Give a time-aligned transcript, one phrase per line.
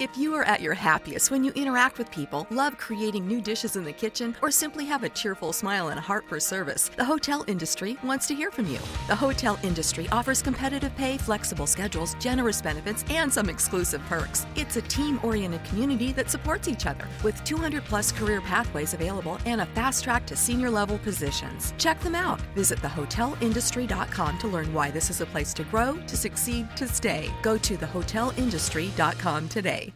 [0.00, 3.74] If you are at your happiest when you interact with people, love creating new dishes
[3.74, 7.04] in the kitchen, or simply have a cheerful smile and a heart for service, the
[7.04, 8.78] hotel industry wants to hear from you.
[9.08, 14.46] The hotel industry offers competitive pay, flexible schedules, generous benefits, and some exclusive perks.
[14.54, 19.40] It's a team oriented community that supports each other with 200 plus career pathways available
[19.46, 21.74] and a fast track to senior level positions.
[21.76, 22.40] Check them out.
[22.54, 27.32] Visit thehotelindustry.com to learn why this is a place to grow, to succeed, to stay.
[27.42, 29.87] Go to thehotelindustry.com today.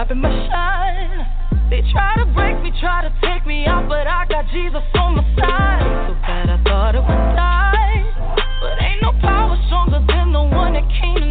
[0.00, 1.68] Stopping my shine.
[1.68, 5.16] They try to break me, try to take me out, but I got Jesus on
[5.16, 6.08] my side.
[6.08, 8.08] So bad I thought it would die.
[8.62, 11.29] But ain't no power stronger than the one that came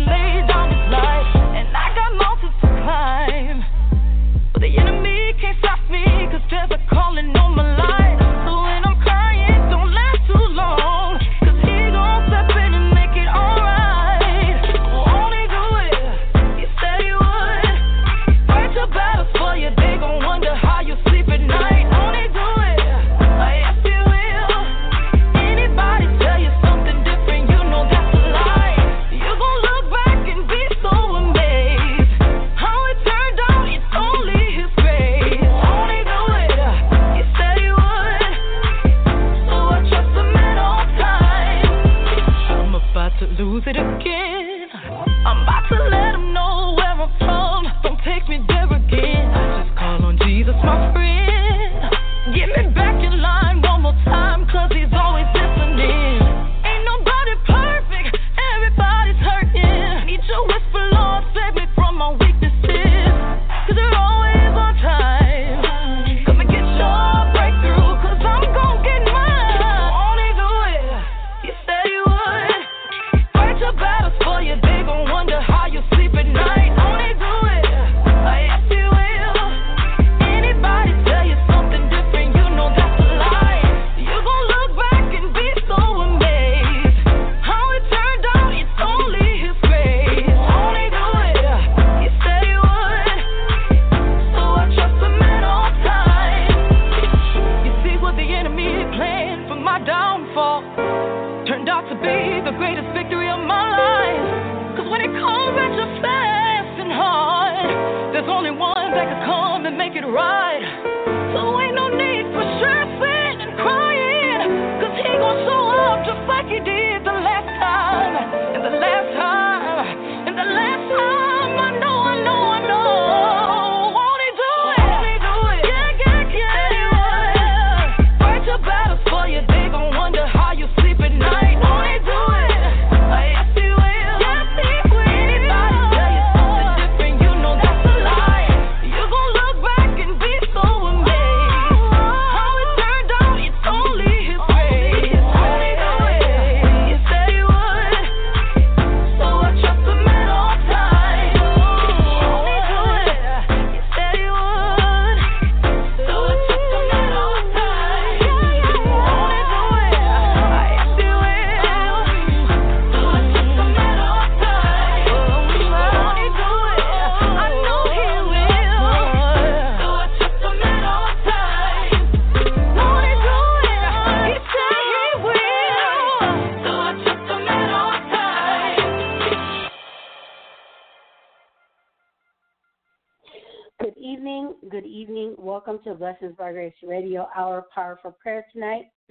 [185.80, 187.26] Welcome to Blessings by Grace Radio.
[187.38, 188.88] Our power for prayer tonight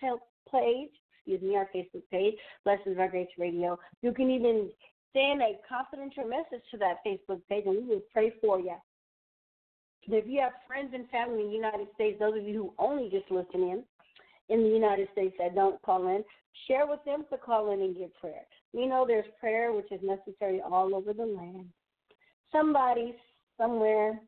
[0.52, 3.78] page, excuse me, our Facebook page, Blessings by Grace Radio.
[4.02, 4.70] You can even
[5.14, 8.76] send a confidential message to that Facebook page, and we will pray for you.
[10.10, 13.10] If you have friends and family in the United States, those of you who only
[13.10, 13.84] just listen in,
[14.50, 16.24] in the United States that don't call in,
[16.68, 18.46] share with them to call in and get prayer.
[18.74, 21.68] We know there's prayer which is necessary all over the land.
[22.52, 23.16] Somebody,
[23.58, 24.20] somewhere,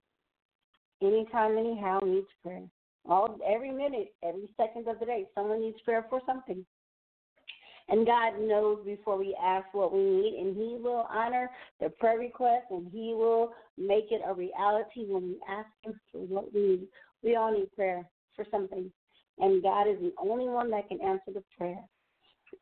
[1.01, 2.63] anytime, anyhow, needs prayer.
[3.07, 6.65] All every minute, every second of the day, someone needs prayer for something.
[7.89, 11.49] And God knows before we ask what we need, and He will honor
[11.81, 16.19] the prayer request, and He will make it a reality when we ask Him for
[16.19, 16.87] what we need.
[17.23, 18.91] We all need prayer for something,
[19.39, 21.83] and God is the only one that can answer the prayer.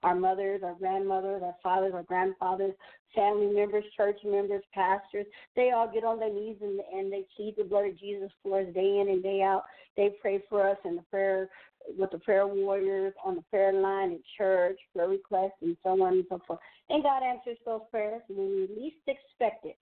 [0.03, 2.73] Our mothers, our grandmothers, our fathers, our grandfathers,
[3.15, 5.25] family members, church members, pastors,
[5.55, 8.61] they all get on their knees and, and they plead the blood of Jesus for
[8.61, 9.63] us day in and day out.
[9.95, 11.49] They pray for us in the prayer
[11.97, 16.13] with the prayer warriors on the prayer line at church, prayer requests, and so on
[16.13, 16.59] and so forth.
[16.89, 19.77] And God answers those prayers when we least expect it.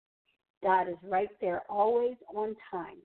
[0.62, 2.98] God is right there, always on time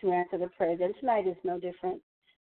[0.00, 0.80] to answer the prayers.
[0.82, 2.00] And tonight is no different.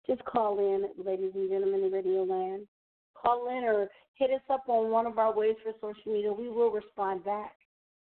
[0.08, 2.68] Just call in, ladies and gentlemen in Radio Land.
[3.22, 6.34] Call in or hit us up on one of our ways for social media.
[6.34, 7.54] We will respond back.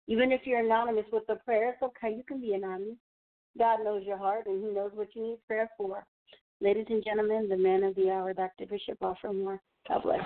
[0.07, 2.15] Even if you're anonymous with the prayer, it's okay.
[2.15, 2.97] You can be anonymous.
[3.57, 6.03] God knows your heart and He knows what you need prayer for.
[6.61, 8.65] Ladies and gentlemen, the man of the hour, Dr.
[8.65, 9.61] Bishop Moore.
[9.87, 10.19] God bless.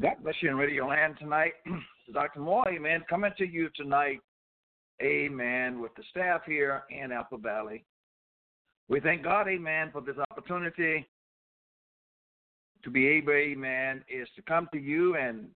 [0.00, 1.52] God bless you in Radio Land tonight.
[2.12, 2.40] Dr.
[2.40, 4.20] Moore, amen, coming to you tonight,
[5.02, 7.84] amen, with the staff here in Apple Valley.
[8.88, 11.06] We thank God, amen, for this opportunity
[12.82, 15.46] to be able, amen, is to come to you and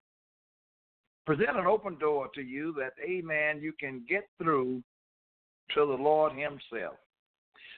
[1.24, 4.82] present an open door to you that, amen, you can get through
[5.74, 6.96] to the Lord Himself.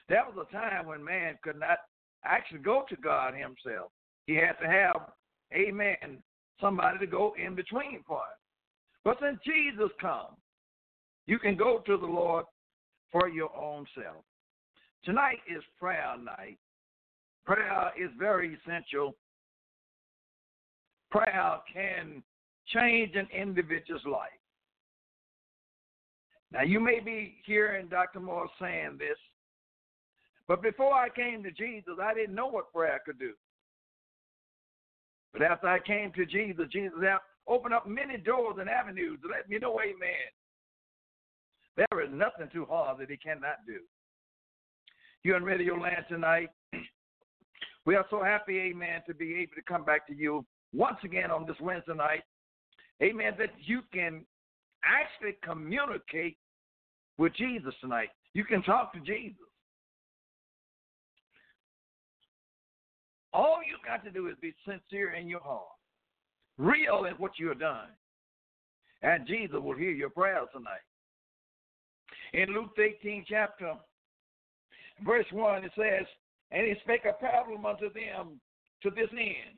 [0.09, 1.77] That was a time when man could not
[2.25, 3.91] actually go to God Himself.
[4.27, 5.11] He had to have,
[5.53, 6.21] amen,
[6.59, 8.37] somebody to go in between for him.
[9.03, 10.35] But since Jesus come,
[11.27, 12.45] you can go to the Lord
[13.11, 14.23] for your own self.
[15.05, 16.57] Tonight is prayer night.
[17.45, 19.15] Prayer is very essential.
[21.11, 22.23] Prayer can
[22.73, 24.31] change an individual's life.
[26.51, 28.19] Now, you may be hearing Dr.
[28.19, 29.17] Moore saying this,
[30.47, 33.33] but before I came to Jesus, I didn't know what prayer could do.
[35.33, 36.93] But after I came to Jesus, Jesus
[37.47, 40.31] opened up many doors and avenues to let me know, amen.
[41.77, 43.79] There is nothing too hard that he cannot do.
[45.25, 46.49] You're on Radio Land tonight.
[47.87, 51.31] We are so happy, amen, to be able to come back to you once again
[51.31, 52.21] on this Wednesday night
[53.01, 54.23] amen, that you can
[54.85, 56.37] actually communicate
[57.17, 58.09] with Jesus tonight.
[58.35, 59.35] You can talk to Jesus.
[63.33, 65.63] All you've got to do is be sincere in your heart,
[66.59, 67.87] real in what you have done,
[69.01, 70.85] and Jesus will hear your prayers tonight.
[72.33, 73.73] In Luke 18 chapter,
[75.03, 76.05] verse 1, it says,
[76.51, 78.39] And he spake a parable unto them
[78.83, 79.57] to this end,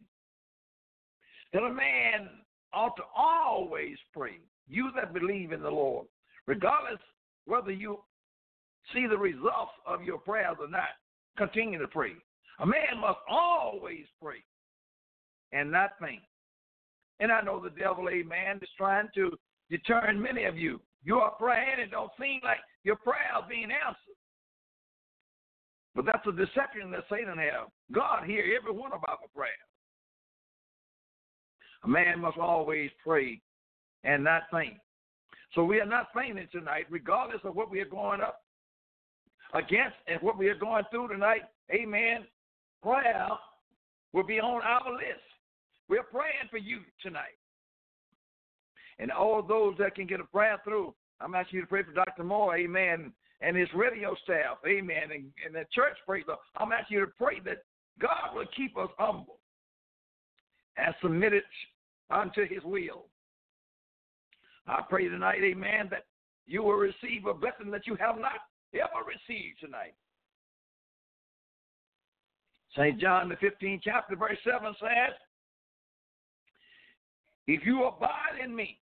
[1.53, 2.29] that a man
[2.73, 4.39] ought to always pray.
[4.67, 6.07] You that believe in the Lord,
[6.45, 6.99] regardless
[7.45, 7.99] whether you
[8.93, 10.89] see the results of your prayers or not,
[11.37, 12.13] continue to pray.
[12.59, 14.43] A man must always pray
[15.51, 16.21] and not faint.
[17.19, 19.31] And I know the devil, amen, is trying to
[19.69, 20.81] deter many of you.
[21.03, 24.16] You are praying and don't seem like your prayer is being answered.
[25.97, 27.67] But that's a deception that Satan has.
[27.91, 29.55] God hear every one of our prayers.
[31.83, 33.41] A man must always pray
[34.03, 34.75] and not faint.
[35.55, 38.41] So we are not fainting tonight, regardless of what we are going up
[39.55, 41.41] against and what we are going through tonight.
[41.71, 42.27] Amen.
[42.83, 43.27] Prayer
[44.13, 45.25] will be on our list.
[45.89, 47.37] We're praying for you tonight.
[48.99, 51.93] And all those that can get a prayer through, I'm asking you to pray for
[51.93, 52.23] Dr.
[52.23, 56.25] Moore, amen, and his radio staff, amen, and, and the church praise.
[56.57, 57.63] I'm asking you to pray that
[57.99, 59.39] God will keep us humble
[60.77, 61.43] and submitted
[62.09, 63.05] unto his will.
[64.67, 66.05] I pray tonight, amen, that
[66.45, 68.39] you will receive a blessing that you have not
[68.73, 69.93] ever received tonight.
[72.75, 72.99] St.
[72.99, 75.15] John, the 15th chapter, verse 7 says,
[77.47, 78.79] If you abide in me,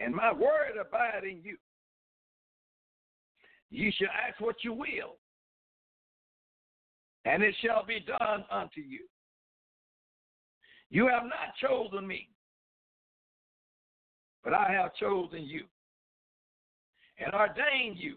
[0.00, 1.56] and my word abide in you,
[3.70, 5.16] ye shall ask what you will,
[7.24, 9.00] and it shall be done unto you.
[10.90, 12.28] You have not chosen me,
[14.42, 15.64] but I have chosen you
[17.18, 18.16] and ordained you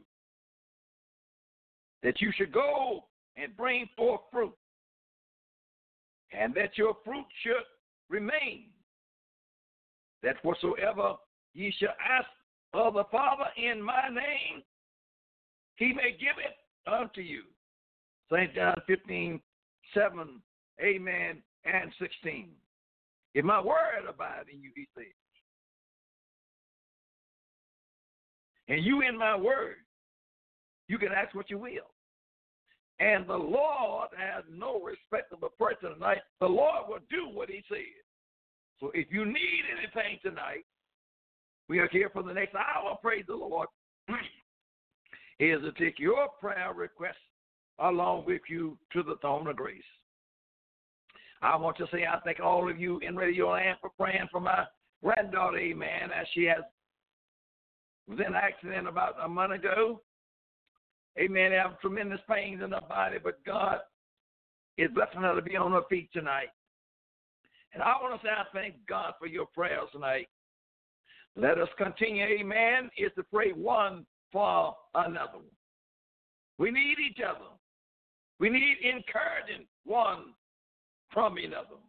[2.02, 3.06] that you should go
[3.38, 4.54] and bring forth fruit,
[6.32, 7.64] and that your fruit should
[8.10, 8.66] remain,
[10.22, 11.16] that whatsoever
[11.54, 12.28] ye shall ask
[12.74, 14.64] of the Father in my name,
[15.76, 17.44] he may give it unto you.
[18.32, 18.54] St.
[18.56, 19.40] John 15,
[19.94, 20.42] 7,
[20.82, 22.50] amen, and 16.
[23.34, 25.06] If my word abide in you, he says,
[28.70, 29.76] and you in my word,
[30.88, 31.92] you can ask what you will.
[33.00, 36.20] And the Lord has no respect of a person tonight.
[36.40, 37.80] The Lord will do what he says.
[38.80, 40.66] So if you need anything tonight,
[41.68, 42.98] we are here for the next hour.
[43.02, 43.68] Praise the Lord.
[45.40, 47.16] is to take your prayer requests
[47.80, 49.82] along with you to the throne of grace.
[51.42, 54.40] I want to say I thank all of you in Radio Land for praying for
[54.40, 54.66] my
[55.04, 56.64] granddaughter, amen, as she has
[58.08, 60.02] was in accident about a month ago.
[61.18, 61.52] Amen.
[61.52, 63.80] Have tremendous pains in her body, but God
[64.78, 66.50] is blessing her to be on her feet tonight.
[67.74, 70.28] And I want to say I thank God for your prayers tonight.
[71.36, 75.38] Let us continue, amen, is to pray one for another.
[75.38, 75.46] one.
[76.58, 77.46] We need each other.
[78.40, 80.34] We need encouraging one
[81.14, 81.80] from another.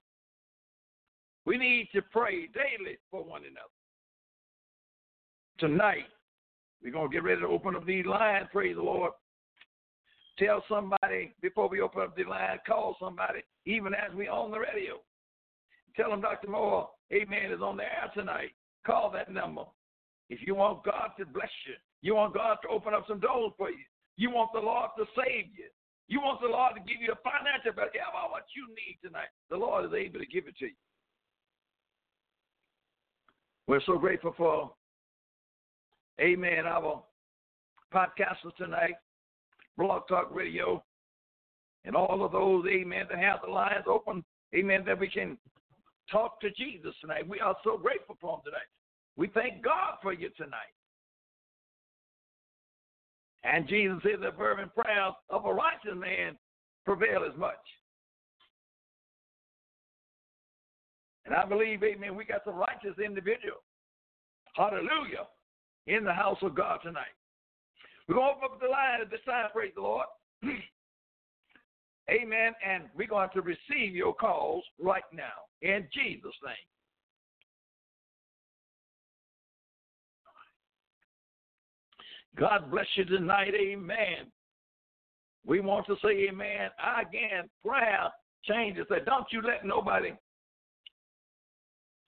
[1.46, 3.68] We need to pray daily for one another.
[5.58, 6.06] Tonight,
[6.82, 9.12] we're going to get ready to open up these lines, praise the Lord.
[10.38, 14.58] Tell somebody before we open up the line, call somebody, even as we on the
[14.58, 15.00] radio.
[15.96, 16.50] Tell them Dr.
[16.50, 18.50] Moore, amen, is on the air tonight.
[18.84, 19.62] Call that number.
[20.28, 21.74] If you want God to bless you,
[22.04, 23.84] you want God to open up some doors for you,
[24.16, 25.72] you want the Lord to save you,
[26.06, 29.32] you want the Lord to give you a financial blessing, all what you need tonight,
[29.48, 30.78] the Lord is able to give it to you.
[33.66, 34.70] We're so grateful for
[36.20, 36.64] Amen.
[36.66, 37.02] Our
[37.92, 38.94] podcasters tonight,
[39.76, 40.84] Blog Talk Radio,
[41.84, 45.36] and all of those, amen, that have the lines open, amen, that we can
[46.10, 47.28] talk to Jesus tonight.
[47.28, 48.70] We are so grateful for him tonight.
[49.16, 50.72] We thank God for you tonight.
[53.44, 56.36] And Jesus said the fervent prayers of a righteous man
[56.84, 57.54] prevail as much.
[61.26, 63.62] And I believe, amen, we got some righteous individuals.
[64.54, 65.26] Hallelujah
[65.86, 67.14] in the house of God tonight.
[68.08, 70.06] We're going to open up the line at this time, praise the Lord.
[72.10, 72.52] Amen.
[72.66, 76.54] And we're going to receive your calls right now in Jesus' name.
[82.38, 83.52] God bless you tonight.
[83.54, 84.30] Amen.
[85.46, 86.70] We want to say amen.
[86.78, 88.10] Again, prayer
[88.44, 88.86] changes.
[88.90, 90.12] That don't you let nobody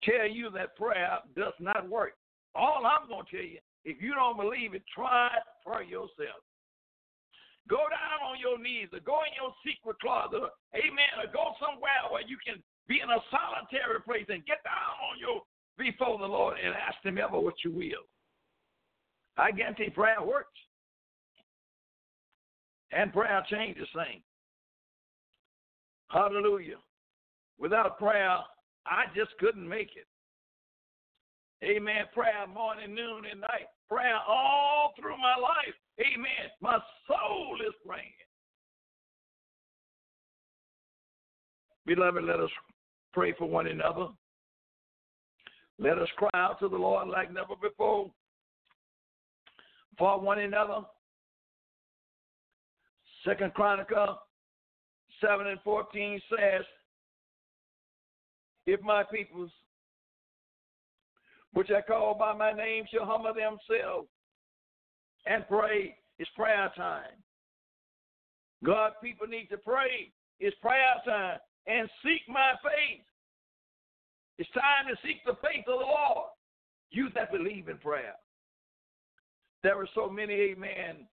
[0.02, 2.12] tell you that prayer does not work.
[2.54, 6.40] All I'm going to tell you, if you don't believe it, try it for yourself.
[7.68, 11.56] Go down on your knees or go in your secret closet, or, amen, or go
[11.56, 15.40] somewhere where you can be in a solitary place and get down on your
[15.76, 18.04] before the Lord and ask him ever what you will.
[19.36, 20.58] I guarantee prayer works.
[22.92, 24.22] And prayer changes things.
[26.08, 26.76] Hallelujah.
[27.58, 28.38] Without prayer,
[28.86, 30.06] I just couldn't make it.
[31.64, 32.04] Amen.
[32.12, 33.68] Prayer morning, noon, and night.
[33.88, 35.74] Prayer all through my life.
[36.00, 36.50] Amen.
[36.60, 38.12] My soul is praying.
[41.86, 42.50] Beloved, let us
[43.12, 44.08] pray for one another.
[45.78, 48.10] Let us cry out to the Lord like never before
[49.98, 50.80] for one another.
[53.24, 54.18] Second Chronicle
[55.20, 56.64] 7 and 14 says,
[58.66, 59.50] If my peoples
[61.54, 64.08] which I call by my name shall humble themselves
[65.26, 65.96] and pray.
[66.18, 67.14] It's prayer time.
[68.64, 70.12] God, people need to pray.
[70.40, 73.04] It's prayer time and seek my face.
[74.38, 76.28] It's time to seek the face of the Lord.
[76.90, 78.14] You that believe in prayer.
[79.64, 81.08] There were so many, amen,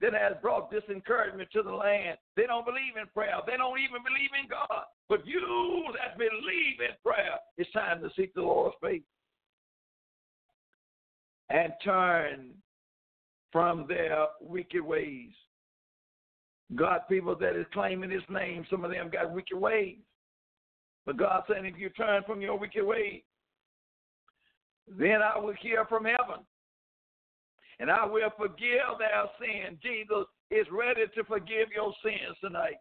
[0.00, 2.16] that has brought disencouragement to the land.
[2.34, 3.34] They don't believe in prayer.
[3.46, 4.84] They don't even believe in God.
[5.10, 9.02] But you that believe in prayer, it's time to seek the Lord's face
[11.50, 12.52] and turn
[13.52, 15.32] from their wicked ways.
[16.74, 19.98] God, people that is claiming his name, some of them got wicked ways.
[21.04, 23.20] But God said, if you turn from your wicked ways,
[24.88, 26.42] then I will hear from heaven
[27.78, 29.78] and I will forgive their sins.
[29.82, 32.80] Jesus is ready to forgive your sins tonight.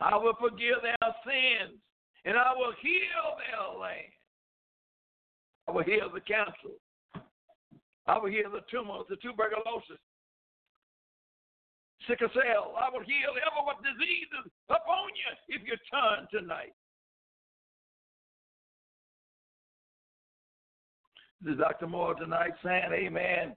[0.00, 1.78] I will forgive their sins,
[2.24, 4.12] and I will heal their land.
[5.68, 6.76] I will heal the cancer.
[8.06, 10.02] I will heal the tumors, the tuberculosis,
[12.08, 12.74] sickle cell.
[12.74, 16.74] I will heal ever what diseases upon you if you turn tonight.
[21.44, 21.88] This is Dr.
[21.88, 23.56] Moore tonight saying, Amen.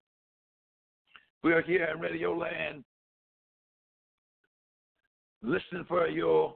[1.44, 2.84] We are here in Radio Land
[5.44, 6.56] listening for your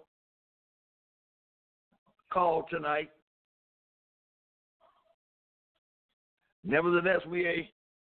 [2.34, 3.12] call tonight.
[6.64, 7.62] Nevertheless, we eh,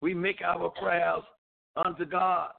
[0.03, 1.23] we make our prayers
[1.87, 2.51] unto God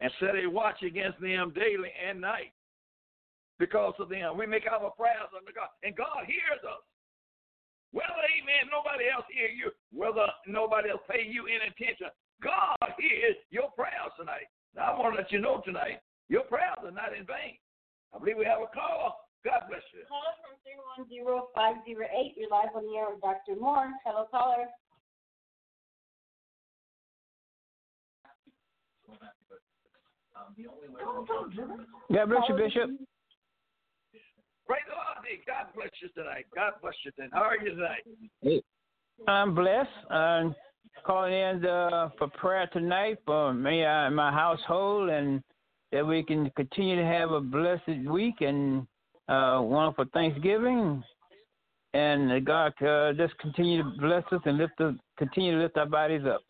[0.00, 2.52] and set a watch against them daily and night
[3.60, 4.36] because of them.
[4.36, 6.82] We make our prayers unto God, and God hears us.
[7.94, 12.10] Whether, amen, nobody else hear you, whether uh, nobody else pay you any attention,
[12.42, 14.50] God hears your prayers tonight.
[14.74, 17.54] Now, I want to let you know tonight, your prayers are not in vain.
[18.10, 19.22] I believe we have a call.
[19.46, 20.02] God bless you.
[20.10, 20.58] Caller from
[21.06, 22.34] 310508.
[22.34, 23.54] You're live on the air with Dr.
[23.62, 23.94] Moore.
[24.02, 24.66] Hello, caller.
[30.34, 31.46] Oh,
[32.10, 32.90] God bless you, Bishop.
[35.34, 35.64] Praise the Lord.
[35.64, 36.46] Hey, God bless you tonight.
[36.54, 37.30] God bless you tonight.
[37.32, 38.02] How are you tonight?
[38.42, 38.62] Hey,
[39.28, 39.88] I'm blessed.
[40.10, 40.54] I'm
[41.06, 45.42] calling in uh, for prayer tonight for me and my household, and
[45.92, 48.86] that we can continue to have a blessed week and
[49.28, 51.02] uh, wonderful Thanksgiving.
[51.94, 55.76] And that God uh, just continue to bless us and lift us, continue to lift
[55.76, 56.40] our bodies up.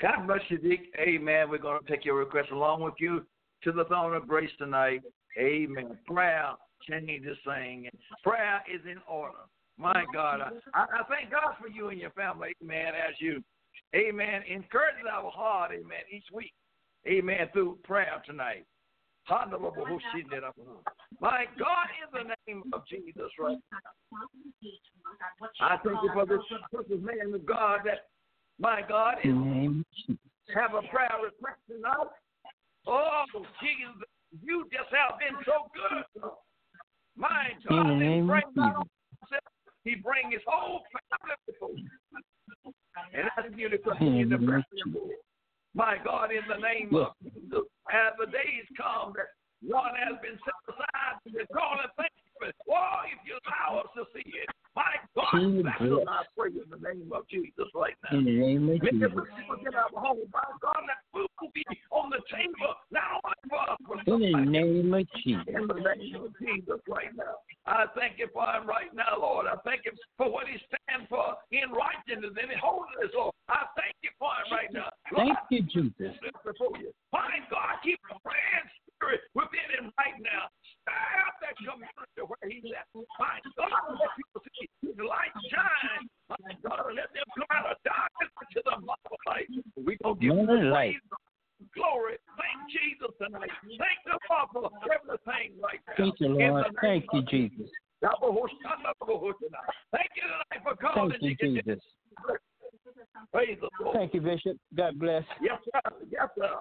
[0.00, 0.80] God bless you, Dick.
[0.98, 1.50] Amen.
[1.50, 3.26] We're going to take your request along with you
[3.64, 5.02] to the throne of grace tonight.
[5.38, 5.98] Amen.
[6.06, 6.52] Prayer
[6.88, 7.88] changes things.
[8.22, 9.38] Prayer is in order.
[9.78, 10.40] My God,
[10.74, 13.44] I, I thank God for you and your family, amen, as you,
[13.94, 16.54] amen, encourage our heart, amen, each week,
[17.06, 18.64] amen, through prayer tonight.
[21.20, 23.58] My God, in the name of Jesus, right
[25.60, 26.40] I thank you for this
[26.72, 28.06] precious man of God that,
[28.58, 29.34] my God, is,
[30.54, 32.06] have a prayer request tonight.
[32.86, 33.24] Oh,
[33.60, 34.08] Jesus,
[34.42, 36.30] you just have been so good.
[37.16, 39.40] My God, in the name of Jesus.
[39.84, 41.88] He bring his whole family before you.
[43.14, 44.64] And I you to continue to bless
[45.74, 49.30] My God, in the name of Jesus, as the days come that
[49.62, 52.52] one has been set aside to be called and thankful.
[52.68, 54.50] Oh, if you allow us to see it.
[54.76, 58.18] My God, what I pray in the name of Jesus right now.
[58.18, 59.08] In the name of Jesus.
[59.08, 60.20] people get our home.
[60.28, 62.76] My God, that food will be on the table,
[63.48, 65.48] for In the name of Jesus.
[65.48, 67.40] in the name of Jesus right now.
[67.64, 69.46] I thank you for him right now, Lord.
[69.48, 73.32] I thank you for what he stands for in righteousness and in holiness, Lord.
[73.48, 74.92] I thank you for him right now.
[75.08, 76.12] Lord, Thank you, Jesus.
[76.44, 76.92] before you.
[77.16, 80.48] My God, keep the praying spirit within him right now.
[80.82, 82.88] Stir up that community where he's at.
[83.20, 86.08] My God, let people see his light shine.
[86.32, 88.76] My God, let them come out of darkness into the
[89.28, 89.48] light.
[89.76, 90.96] We gonna give Morning you light.
[90.96, 92.16] praise, glory.
[92.40, 93.52] Thank Jesus tonight.
[93.62, 95.96] Thank the Father for everything right now.
[95.96, 96.64] Thank you, Lord.
[96.80, 97.68] Thank you, Jesus.
[98.00, 98.18] Thank
[100.16, 101.18] you tonight for calling.
[101.20, 101.80] Thank you, Jesus.
[103.32, 103.96] Praise the Lord.
[103.96, 104.56] Thank you, Bishop.
[104.76, 105.24] God bless.
[105.42, 105.80] Yes, sir.
[106.10, 106.60] Yes, sir.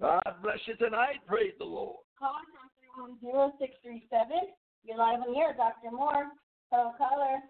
[0.00, 1.20] God bless you tonight.
[1.26, 1.96] Praise the Lord.
[2.18, 2.34] Call
[2.96, 4.54] from 310-637.
[4.84, 5.90] You're live on the air, Dr.
[5.90, 6.26] Moore.
[6.70, 7.40] Hello, caller.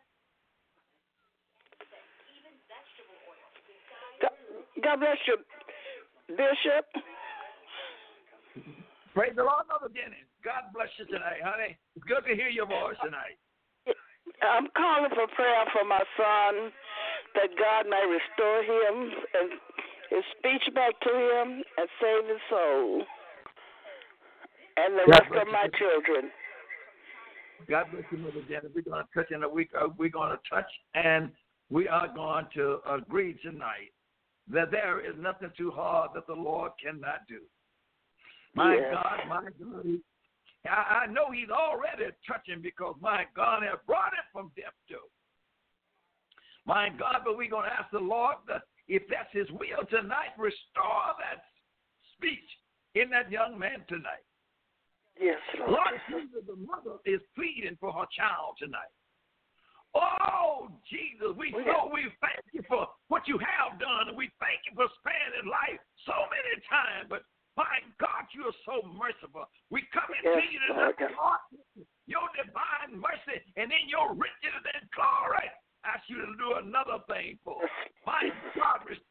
[4.82, 5.38] God bless you,
[6.28, 6.86] Bishop.
[9.14, 10.20] Praise the Lord, Mother Jenny.
[10.44, 11.78] God bless you tonight, honey.
[11.96, 13.38] It's good to hear your voice tonight.
[14.42, 16.72] I'm calling for prayer for my son
[17.38, 19.48] that God may restore him and
[20.10, 23.02] his speech back to him and save his soul
[24.76, 25.78] and the God rest of my you.
[25.78, 26.30] children.
[27.68, 28.68] God bless you, Mother Jenny.
[28.74, 29.70] We're going to touch in a week.
[29.80, 31.30] uh, We're going to touch and
[31.70, 33.92] we are going to agree tonight
[34.52, 37.40] that there is nothing too hard that the Lord cannot do.
[38.54, 38.92] My Yes.
[38.92, 40.00] God, my God.
[40.66, 44.96] I, I know He's already touching because my God has brought it from death to.
[46.66, 50.36] My God, but we're going to ask the Lord that if that's His will tonight,
[50.38, 51.44] restore that
[52.16, 52.48] speech
[52.94, 54.24] in that young man tonight.
[55.20, 55.70] Yes, Lord.
[55.70, 58.90] Lord Jesus, the mother is pleading for her child tonight.
[59.94, 64.66] Oh, Jesus, we so we thank you for what you have done, and we thank
[64.66, 67.06] you for sparing life so many times.
[67.06, 67.22] But
[67.54, 69.46] my God, you are so merciful.
[69.70, 74.82] We come into Yes, you tonight, Lord, your divine mercy, and in your riches and
[74.90, 75.46] glory.
[77.62, 77.93] Yes,
[78.56, 79.03] Garbage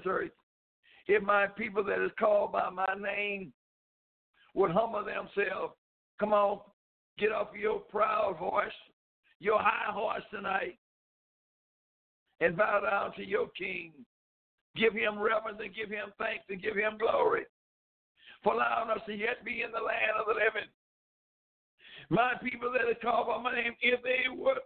[0.00, 0.30] this earth.
[1.06, 3.52] If my people that is called by my name
[4.54, 5.74] would humble themselves,
[6.18, 6.60] come on,
[7.18, 8.72] get off your proud horse,
[9.40, 10.78] your high horse tonight,
[12.40, 13.92] and bow down to your King.
[14.76, 17.42] Give him reverence and give him thanks and give him glory
[18.42, 20.70] for allowing us to yet be in the land of the living.
[22.08, 24.58] My people that are called by my name, if they would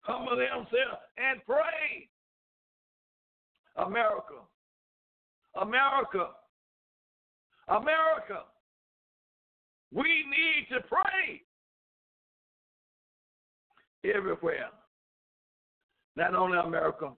[0.00, 2.08] humble themselves and pray.
[3.76, 4.34] America,
[5.60, 6.30] America,
[7.68, 8.42] America,
[9.92, 11.42] we need to pray
[14.04, 14.68] everywhere.
[16.16, 17.12] Not only America,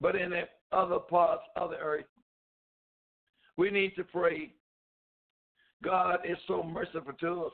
[0.00, 2.04] but in the other parts of the earth.
[3.56, 4.52] We need to pray.
[5.82, 7.52] God is so merciful to us.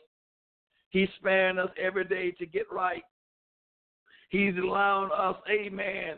[0.90, 3.02] He's sparing us every day to get right.
[4.30, 6.16] He's allowing us, amen,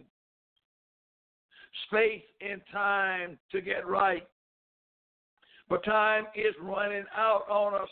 [1.87, 4.27] space and time to get right.
[5.69, 7.89] But time is running out on us.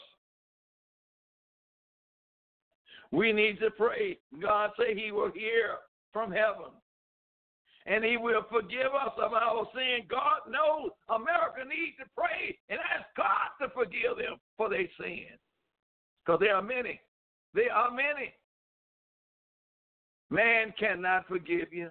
[3.12, 4.18] We need to pray.
[4.40, 5.76] God say he will hear
[6.12, 6.72] from heaven.
[7.86, 10.06] And he will forgive us of our sin.
[10.10, 15.26] God knows America needs to pray and ask God to forgive them for their sin.
[16.24, 17.00] Because there are many.
[17.54, 18.34] There are many.
[20.30, 21.90] Man cannot forgive you.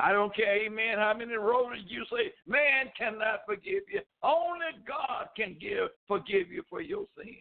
[0.00, 4.00] I don't care, amen, how many roses you say, man cannot forgive you.
[4.22, 7.36] Only God can give forgive you for your sins.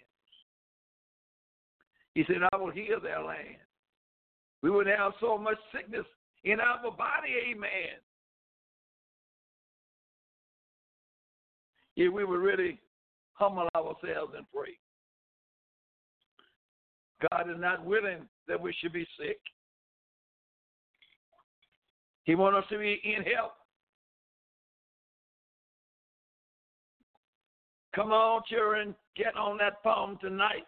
[2.15, 3.57] He said, I will heal their land.
[4.63, 6.05] We would have so much sickness
[6.43, 8.01] in our body, amen.
[11.95, 12.79] If we would really
[13.33, 14.77] humble ourselves and pray.
[17.31, 19.39] God is not willing that we should be sick.
[22.27, 23.53] He wants us to be in health.
[27.95, 30.67] Come on, children, get on that phone tonight.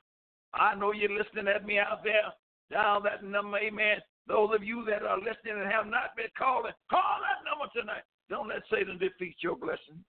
[0.54, 2.32] I know you're listening at me out there.
[2.72, 3.98] Dial that number, amen.
[4.26, 8.04] Those of you that are listening and have not been calling, call that number tonight.
[8.30, 10.04] Don't let Satan defeat your blessing.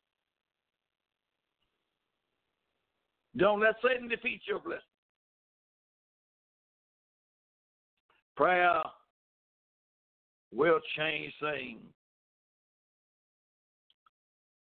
[3.36, 4.82] Don't let Satan defeat your blessing.
[8.36, 8.80] Prayer
[10.52, 11.80] will change things.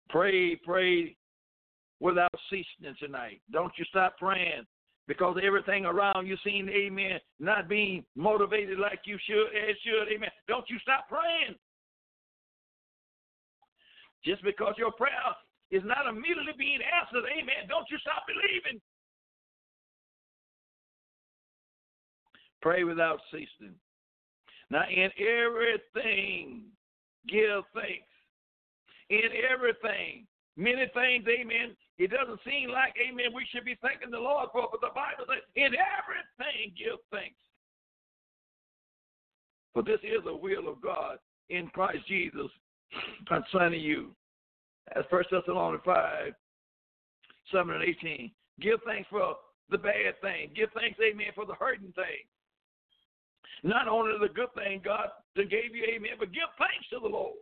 [0.08, 1.16] Pray, pray
[2.00, 3.40] without ceasing tonight.
[3.50, 4.64] Don't you stop praying
[5.08, 10.30] because everything around you seems, amen, not being motivated like you should, it should, amen.
[10.48, 11.56] Don't you stop praying.
[14.24, 15.12] Just because your prayer
[15.70, 18.80] is not immediately being answered, amen, don't you stop believing.
[22.62, 23.74] Pray without ceasing.
[24.70, 26.62] Now, in everything,
[27.28, 28.08] give thanks.
[29.10, 31.76] In everything, many things, amen.
[31.98, 35.24] It doesn't seem like, amen, we should be thanking the Lord for, but the Bible
[35.28, 37.36] says, in everything, give thanks.
[39.74, 41.18] For this is the will of God
[41.50, 42.50] in Christ Jesus
[43.28, 44.10] concerning you.
[44.96, 46.32] As First Thessalonians 5,
[47.52, 48.30] 7 and 18.
[48.60, 49.36] Give thanks for
[49.70, 50.50] the bad thing.
[50.54, 52.24] Give thanks, amen, for the hurting thing.
[53.64, 57.36] Not only the good thing God gave you, amen, but give thanks to the Lord.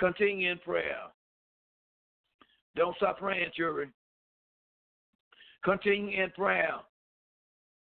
[0.00, 1.02] Continue in prayer.
[2.76, 3.92] Don't stop praying, children.
[5.64, 6.74] Continue in prayer.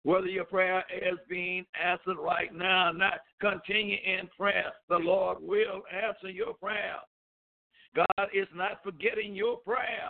[0.04, 4.72] Whether your prayer is being answered right now or not, continue in prayer.
[4.90, 6.98] The Lord will answer your prayer.
[7.96, 10.10] God is not forgetting your prayer.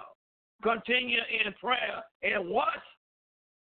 [0.64, 2.68] Continue in prayer and watch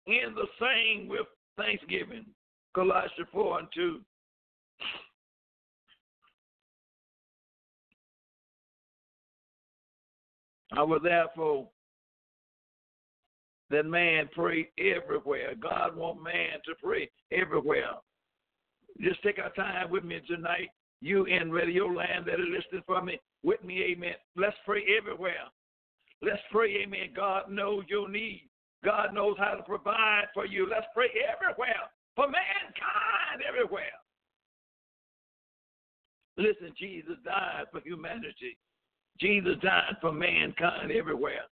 [0.07, 2.27] in the same with thanksgiving.
[2.75, 4.01] Colossians 4 and 2.
[10.77, 11.69] I will therefore
[13.71, 15.55] that man pray everywhere.
[15.61, 17.93] God want man to pray everywhere.
[19.01, 20.69] Just take our time with me tonight.
[21.01, 24.15] You in radio land that are listening for me, with me, amen.
[24.37, 25.35] Let's pray everywhere.
[26.23, 27.11] Let's pray, amen.
[27.15, 28.49] God knows your need.
[28.85, 30.69] God knows how to provide for you.
[30.69, 33.85] Let's pray everywhere for mankind everywhere.
[36.39, 38.57] Listen, Jesus died for humanity.
[39.21, 41.45] Jesus died for mankind everywhere.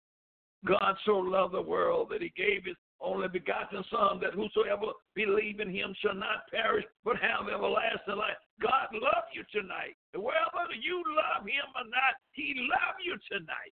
[0.66, 5.60] God so loved the world that he gave his only begotten Son, that whosoever believe
[5.60, 8.36] in him shall not perish, but have everlasting life.
[8.62, 9.96] God love you tonight.
[10.14, 13.72] Whether you love him or not, he love you tonight.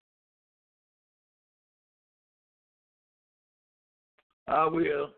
[4.52, 5.12] I will,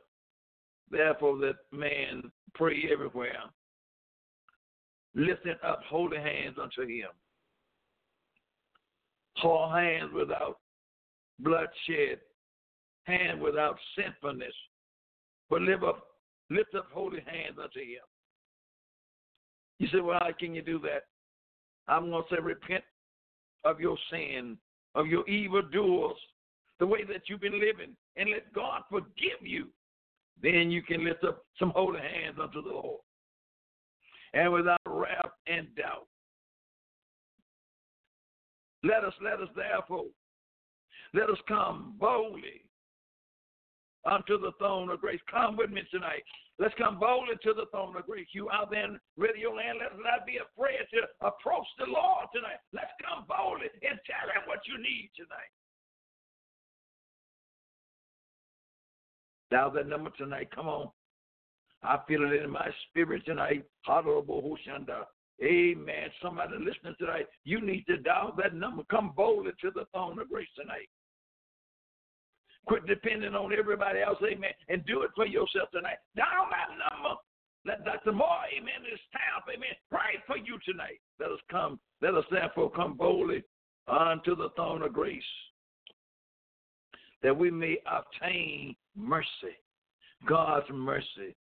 [0.91, 3.39] therefore, that man pray everywhere,
[5.15, 7.07] lifting up holy hands unto him.
[9.37, 10.59] Hold hands without
[11.39, 12.19] bloodshed,
[13.05, 14.53] hand without sinfulness,
[15.49, 16.05] but live up,
[16.51, 18.03] lift up holy hands unto him.
[19.79, 21.05] You say, well, how can you do that?
[21.87, 22.83] I'm going to say, repent
[23.65, 24.59] of your sin,
[24.93, 26.17] of your evil doers,
[26.79, 29.67] the way that you've been living, and let God forgive you.
[30.41, 33.01] Then you can lift up some holy hands unto the Lord.
[34.33, 36.07] And without wrath and doubt.
[38.83, 40.05] Let us, let us therefore,
[41.13, 42.65] let us come boldly
[44.03, 45.21] unto the throne of grace.
[45.31, 46.23] Come with me tonight.
[46.59, 48.27] Let's come boldly to the throne of grace.
[48.33, 52.27] You out there in radio land, let us not be afraid to approach the Lord
[52.33, 52.59] tonight.
[52.73, 55.53] Let's come boldly and tell him what you need tonight.
[59.53, 60.49] Dial that number tonight.
[60.49, 60.89] Come on.
[61.83, 63.63] I feel it in my spirit tonight.
[63.87, 64.15] Amen.
[66.23, 68.81] Somebody listening tonight, you need to dial that number.
[68.89, 70.89] Come boldly to the throne of grace tonight.
[72.65, 75.97] Quit depending on everybody else, amen, and do it for yourself tonight.
[76.15, 77.15] Dial that number.
[77.63, 78.13] Let Dr.
[78.13, 80.99] Moore, amen, this staff, amen, pray for you tonight.
[81.19, 83.43] Let us come, let us therefore come boldly
[83.87, 85.21] unto the throne of grace
[87.23, 89.57] that we may obtain mercy.
[90.27, 91.35] God's mercy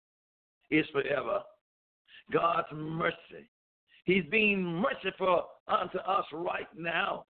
[0.71, 1.41] is forever.
[2.33, 3.49] God's mercy.
[4.05, 7.27] He's being merciful unto us right now.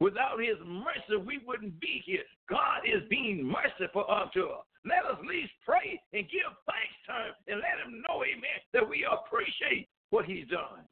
[0.00, 2.22] Without his mercy, we wouldn't be here.
[2.48, 4.64] God is being merciful unto us.
[4.84, 8.60] Let us at least pray and give thanks to him and let him know, amen,
[8.72, 10.88] that we appreciate what he's done.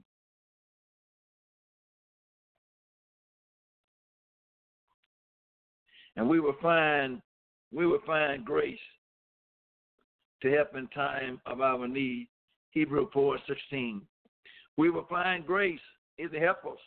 [6.19, 7.23] And we will find
[7.73, 8.79] we will find grace
[10.43, 12.29] to help in time of our need.
[12.71, 14.03] Hebrew 4 16.
[14.77, 15.81] We will find grace
[16.19, 16.79] is to help us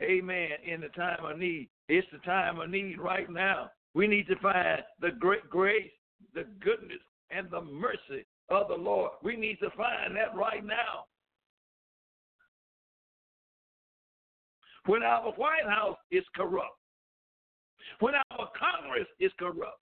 [0.00, 0.50] Amen.
[0.64, 1.68] In the time of need.
[1.88, 3.70] It's the time of need right now.
[3.94, 5.90] We need to find the great grace,
[6.34, 6.98] the goodness,
[7.30, 9.12] and the mercy of the Lord.
[9.24, 11.06] We need to find that right now.
[14.86, 16.77] When our White House is corrupt,
[18.00, 19.80] when our Congress is corrupt,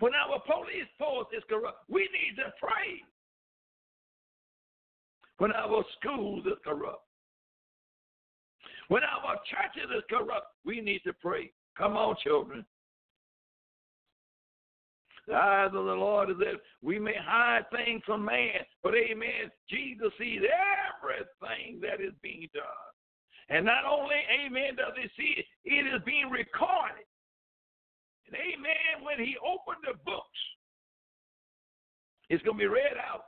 [0.00, 3.02] when our police force is corrupt, we need to pray.
[5.38, 7.02] When our schools is corrupt,
[8.88, 11.52] when our churches is corrupt, we need to pray.
[11.76, 12.64] Come on, children.
[15.28, 19.50] The eyes of the Lord is that we may hide things from man, but amen,
[19.68, 22.64] Jesus sees everything that is being done.
[23.48, 27.06] And not only, amen, does he see it, it is being recorded.
[28.26, 30.26] And amen, when he opened the books,
[32.28, 33.24] it's going to be read out.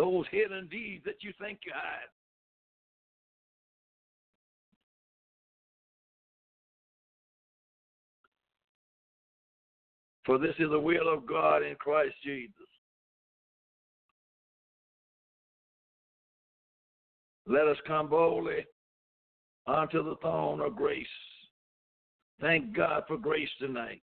[0.00, 2.08] those hidden deeds that you think you hide.
[10.24, 12.69] For this is the will of God in Christ Jesus.
[17.46, 18.66] Let us come boldly
[19.66, 21.06] unto the throne of grace.
[22.40, 24.02] Thank God for grace tonight.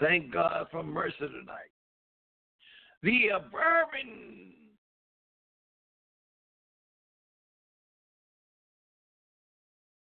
[0.00, 1.72] Thank God for mercy tonight
[3.02, 4.54] the fervent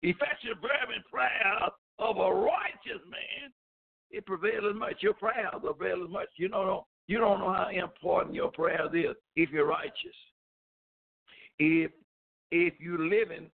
[0.03, 1.68] effective fervent prayer
[1.99, 3.53] of a righteous man,
[4.11, 4.97] it prevails much.
[5.01, 6.29] Your prayers avail as much.
[6.37, 10.16] You don't know you don't know how important your prayer is if you're righteous.
[11.59, 11.91] If
[12.51, 13.51] if you're living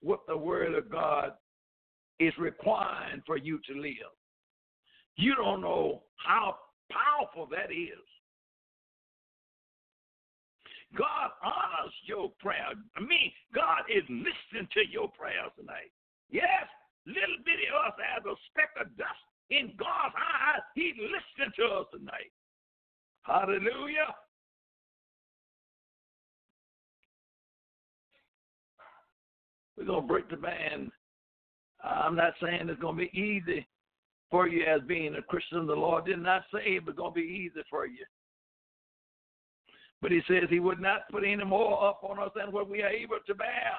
[0.00, 1.32] what the word of God
[2.18, 4.12] is requiring for you to live.
[5.16, 6.56] You don't know how
[6.90, 8.06] powerful that is.
[10.96, 12.72] God honors your prayer.
[12.96, 15.90] I mean, God is listening to your prayers tonight.
[16.30, 16.68] Yes,
[17.06, 21.64] little bitty of us as a speck of dust in God's eyes, He's listening to
[21.80, 22.32] us tonight.
[23.22, 24.08] Hallelujah.
[29.82, 30.92] We're going to break the band.
[31.82, 33.66] I'm not saying it's going to be easy
[34.30, 35.66] for you as being a Christian.
[35.66, 38.04] The Lord did not say it was going to be easy for you.
[40.00, 42.80] But he says he would not put any more up on us than what we
[42.82, 43.72] are able to bear.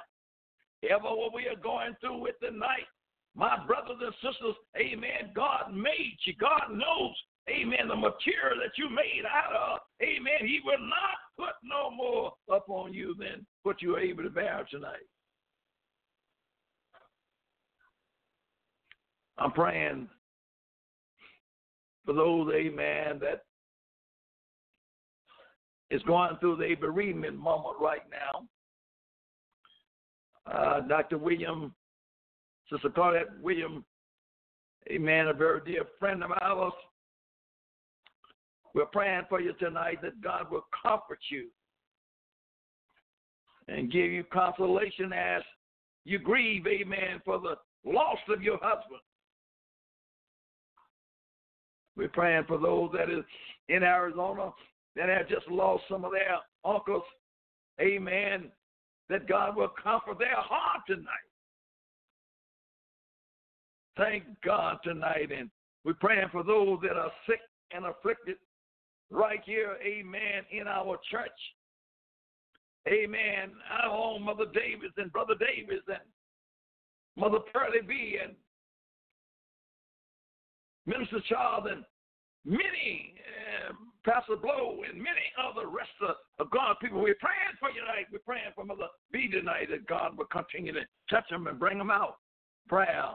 [0.89, 2.87] Ever what we are going through with tonight,
[3.33, 6.33] my brothers and sisters, amen, God made you.
[6.37, 7.15] God knows,
[7.49, 9.79] amen, the material that you made out of.
[10.01, 10.45] Amen.
[10.45, 14.67] He will not put no more upon you than what you are able to bear
[14.69, 15.07] tonight.
[19.37, 20.07] I'm praying
[22.05, 23.43] for those, amen, that
[25.89, 28.47] is going through the bereavement moment right now.
[30.51, 31.17] Uh, Dr.
[31.17, 31.73] William,
[32.69, 33.85] Sister Claudette William,
[34.91, 36.73] amen, a very dear friend of ours.
[38.73, 41.47] We're praying for you tonight that God will comfort you
[43.67, 45.43] and give you consolation as
[46.05, 48.99] you grieve, amen, for the loss of your husband.
[51.95, 53.23] We're praying for those that is
[53.69, 54.51] in Arizona
[54.95, 57.03] that have just lost some of their uncles.
[57.81, 58.51] Amen.
[59.09, 61.05] That God will comfort their heart tonight.
[63.97, 65.29] Thank God tonight.
[65.35, 65.49] And
[65.83, 67.39] we're praying for those that are sick
[67.71, 68.37] and afflicted
[69.11, 71.29] right here, amen, in our church.
[72.87, 73.51] Amen.
[73.83, 75.97] Our own Mother Davis and Brother Davis and
[77.15, 78.33] Mother Pearlie B and
[80.85, 81.83] Minister Charles and
[82.45, 83.15] many,
[83.69, 83.73] uh,
[84.05, 87.01] Pastor Blow and many other rest of, of God's people.
[87.01, 88.07] We're praying for you tonight.
[88.11, 91.77] We're praying for Mother B tonight that God will continue to touch them and bring
[91.77, 92.17] them out.
[92.67, 93.11] Prayer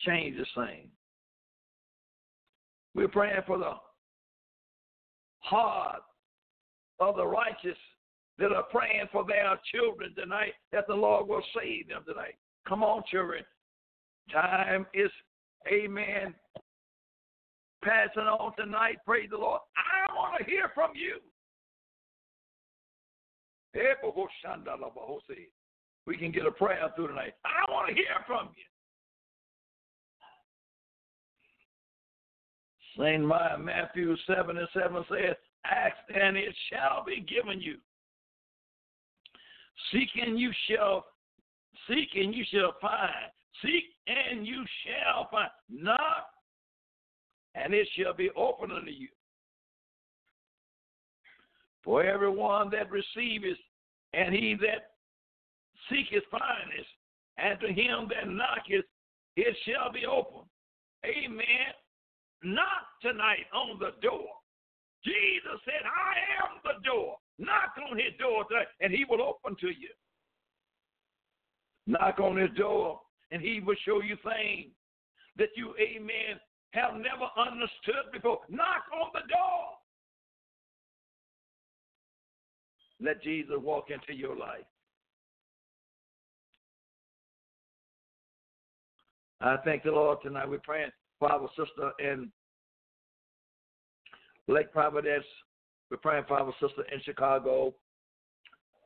[0.00, 0.90] change the same.
[2.94, 3.74] We're praying for the
[5.40, 6.02] heart
[7.00, 7.76] of the righteous
[8.38, 12.34] that are praying for their children tonight, that the Lord will save them tonight.
[12.68, 13.44] Come on, children.
[14.32, 15.10] Time is,
[15.72, 16.34] amen,
[17.82, 18.98] passing on tonight.
[19.06, 19.60] Praise the Lord.
[19.76, 21.18] I want to hear from you.
[23.76, 23.94] Eh,
[26.06, 27.34] we can get a prayer through tonight.
[27.44, 28.64] I want to hear from you.
[32.98, 33.22] St.
[33.22, 37.76] Matthew 7 and 7 says, Ask and it shall be given you.
[39.92, 41.04] Seek and you shall
[41.88, 43.30] seek and you shall find.
[43.62, 45.50] Seek and you shall find.
[45.70, 46.26] Knock
[47.54, 49.08] and it shall be open unto you.
[51.84, 53.58] For everyone that receiveth,
[54.12, 54.92] and he that
[55.88, 56.86] seeketh findeth,
[57.38, 58.84] and to him that knocketh,
[59.36, 60.42] it shall be open.
[61.04, 61.72] Amen.
[62.42, 64.28] Knock tonight on the door.
[65.04, 67.16] Jesus said, I am the door.
[67.38, 69.90] Knock on his door tonight, and he will open to you.
[71.86, 74.72] Knock on his door, and he will show you things
[75.36, 76.38] that you, amen,
[76.72, 78.40] have never understood before.
[78.48, 79.78] Knock on the door.
[83.00, 84.64] Let Jesus walk into your life.
[89.40, 90.48] I thank the Lord tonight.
[90.48, 92.30] We're praying for our sister in
[94.48, 95.24] Lake Providence.
[95.90, 97.72] We're praying for our sister in Chicago.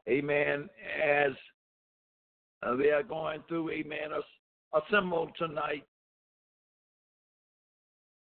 [0.09, 0.69] Amen.
[1.03, 1.33] As
[2.63, 5.85] uh, they are going through, amen, a, a symbol tonight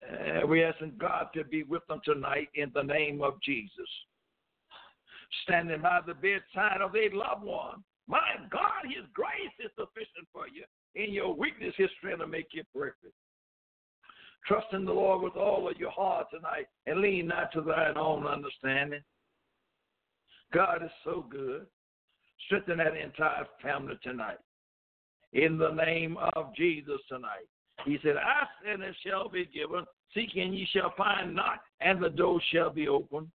[0.08, 3.88] uh, we asking God to be with them tonight in the name of Jesus.
[5.44, 7.84] Standing by the bedside of a loved one.
[8.08, 10.64] My God, His grace is sufficient for you.
[10.96, 13.14] In your weakness, His strength will make you perfect.
[14.46, 17.96] Trust in the Lord with all of your heart tonight and lean not to thine
[17.96, 19.02] own understanding.
[20.52, 21.66] God is so good.
[22.46, 24.38] Strengthen that entire family tonight.
[25.32, 27.46] In the name of Jesus tonight.
[27.84, 29.84] He said, Ask and it shall be given.
[30.14, 33.30] Seek and ye shall find not, and the door shall be open.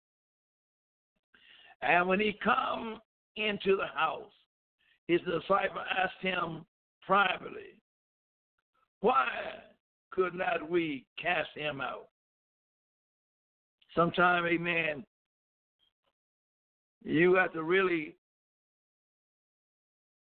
[1.81, 2.99] And when he come
[3.35, 4.31] into the house,
[5.07, 6.65] his disciple asked him
[7.05, 7.77] privately,
[9.01, 9.27] Why
[10.11, 12.07] could not we cast him out?
[13.95, 15.05] Sometime, amen,
[17.03, 18.15] you have to really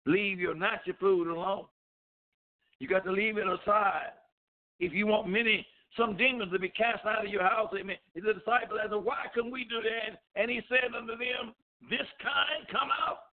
[0.07, 1.65] leave your natural food alone.
[2.79, 4.13] You got to leave it aside.
[4.81, 5.67] If you want many
[5.97, 7.73] some demons to be cast out of your house.
[7.79, 7.97] Amen.
[8.15, 10.21] The disciples asked, Why couldn't we do that?
[10.37, 11.55] And he said unto them,
[11.89, 13.33] This kind come out.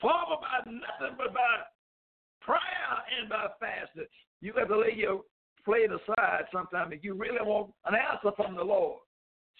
[0.00, 1.64] Father, by nothing but by
[2.42, 4.06] prayer and by fasting.
[4.40, 5.22] You got to lay your
[5.64, 9.00] plate aside sometimes if you really want an answer from the Lord.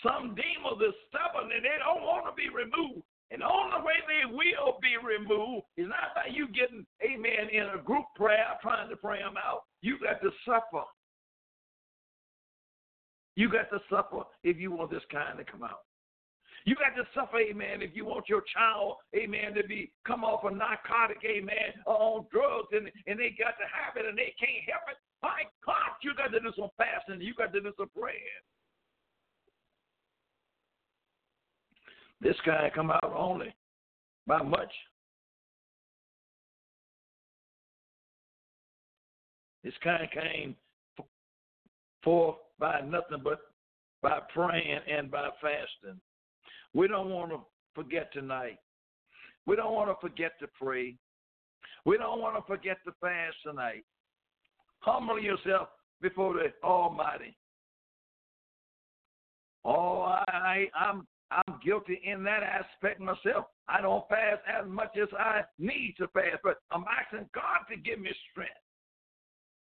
[0.05, 3.03] Some demons are stubborn and they don't want to be removed.
[3.31, 7.79] And the only way they will be removed is not by you getting, amen, in
[7.79, 9.63] a group prayer trying to pray them out.
[9.83, 10.87] You got to suffer.
[13.35, 15.83] You got to suffer if you want this kind to come out.
[16.67, 20.43] You got to suffer, amen, if you want your child, amen, to be come off
[20.43, 24.35] a narcotic, amen, or on drugs, and, and they got to have it and they
[24.35, 24.99] can't help it.
[25.23, 27.23] My God, you got to do some fasting.
[27.23, 28.43] You got to do some praying.
[32.21, 33.55] This guy come out only
[34.27, 34.73] by much.
[39.63, 40.57] This kind came
[42.03, 43.41] forth by nothing but
[44.01, 46.01] by praying and by fasting.
[46.73, 47.41] We don't want to
[47.75, 48.59] forget tonight.
[49.47, 50.95] We don't want to forget to pray.
[51.85, 53.85] We don't want to forget to fast tonight.
[54.81, 55.69] Humble yourself
[56.01, 57.37] before the Almighty.
[59.65, 63.47] Oh, I, I'm I'm guilty in that aspect myself.
[63.69, 67.77] I don't fast as much as I need to fast, but I'm asking God to
[67.77, 68.53] give me strength.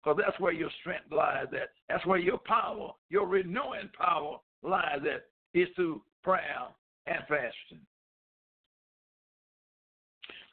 [0.03, 1.69] Because that's where your strength lies at.
[1.87, 6.67] That's where your power, your renewing power lies at, is through prayer
[7.05, 7.85] and fasting.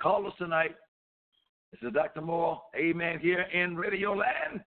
[0.03, 0.77] Call us tonight.
[1.73, 2.21] This is Dr.
[2.21, 4.63] Moore, amen, here in Radio Land.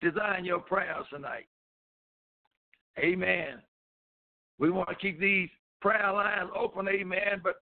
[0.00, 1.46] Design your prayers tonight.
[2.98, 3.62] Amen.
[4.58, 5.48] We want to keep these
[5.80, 7.40] prayer lines open, amen.
[7.42, 7.56] But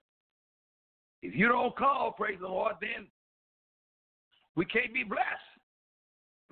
[1.22, 3.06] if you don't call, praise the Lord, then
[4.56, 5.24] we can't be blessed.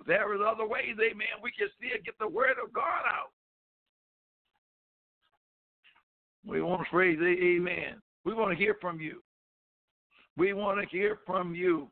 [0.07, 3.33] There is other ways, amen, we can still get the word of God out.
[6.47, 8.01] We want to praise, the amen.
[8.25, 9.23] We want to hear from you.
[10.37, 11.91] We want to hear from you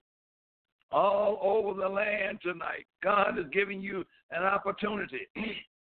[0.93, 2.87] all over the land tonight.
[3.03, 5.27] God is giving you an opportunity,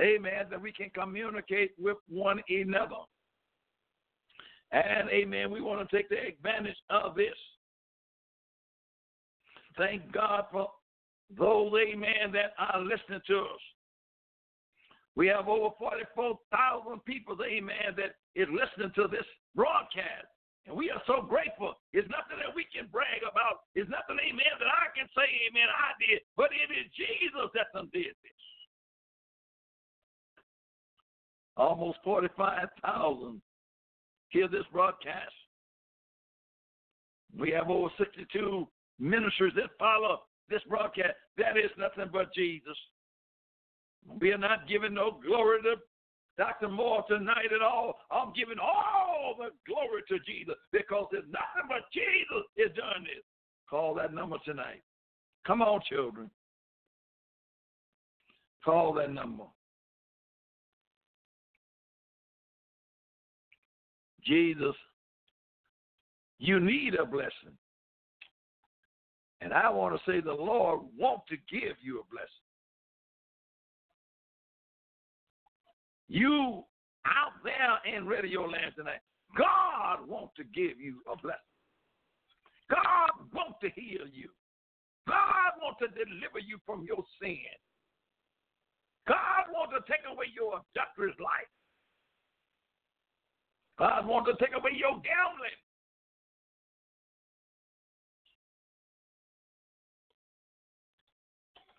[0.00, 3.02] amen, that we can communicate with one another.
[4.72, 7.34] And, amen, we want to take the advantage of this.
[9.76, 10.70] Thank God for
[11.36, 13.62] those, amen, that are listening to us.
[15.16, 20.30] We have over 44,000 people, amen, that is listening to this broadcast.
[20.66, 21.74] And we are so grateful.
[21.92, 23.66] It's nothing that we can brag about.
[23.74, 26.22] It's nothing, amen, that I can say, amen, I did.
[26.36, 28.14] But it is Jesus that done did
[31.60, 33.42] Almost 45,000
[34.30, 35.34] hear this broadcast.
[37.38, 38.66] We have over 62
[38.98, 41.16] ministers that follow this broadcast.
[41.36, 42.76] That is nothing but Jesus.
[44.22, 45.74] We are not giving no glory to
[46.38, 46.70] Dr.
[46.70, 47.98] Moore tonight at all.
[48.10, 53.22] I'm giving all the glory to Jesus because it's nothing but Jesus is doing this.
[53.68, 54.82] Call that number tonight.
[55.46, 56.30] Come on, children.
[58.64, 59.44] Call that number.
[64.24, 64.74] Jesus,
[66.38, 67.56] you need a blessing.
[69.40, 72.28] And I want to say the Lord want to give you a blessing.
[76.08, 76.64] You
[77.06, 79.00] out there in radio land tonight,
[79.36, 81.40] God wants to give you a blessing.
[82.68, 84.28] God wants to heal you.
[85.06, 87.50] God wants to deliver you from your sin.
[89.08, 91.50] God wants to take away your adulterous life.
[93.80, 95.56] God wants to take away your gambling.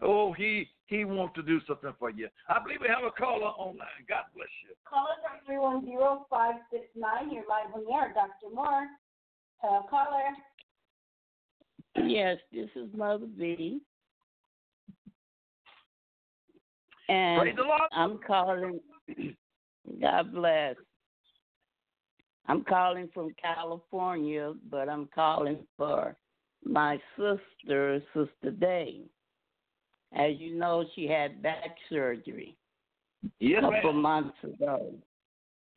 [0.02, 2.28] Oh, he he wants to do something for you.
[2.50, 3.88] I believe we have a caller online.
[4.10, 4.74] God bless you.
[4.90, 5.14] Caller
[5.46, 7.32] three one zero five six nine.
[7.32, 8.52] You're live on the air, Dr.
[8.52, 8.88] Moore.
[9.64, 10.24] Uh, caller.
[12.04, 13.80] Yes, this is Mother B.
[17.10, 17.82] And Praise the Lord.
[17.92, 18.80] I'm calling.
[20.02, 20.78] God bless.
[22.48, 26.16] I'm calling from California, but I'm calling for
[26.64, 29.02] my sister, Sister Day.
[30.14, 32.58] As you know, she had back surgery
[33.40, 34.02] Yes, a couple ma'am.
[34.02, 34.94] months ago,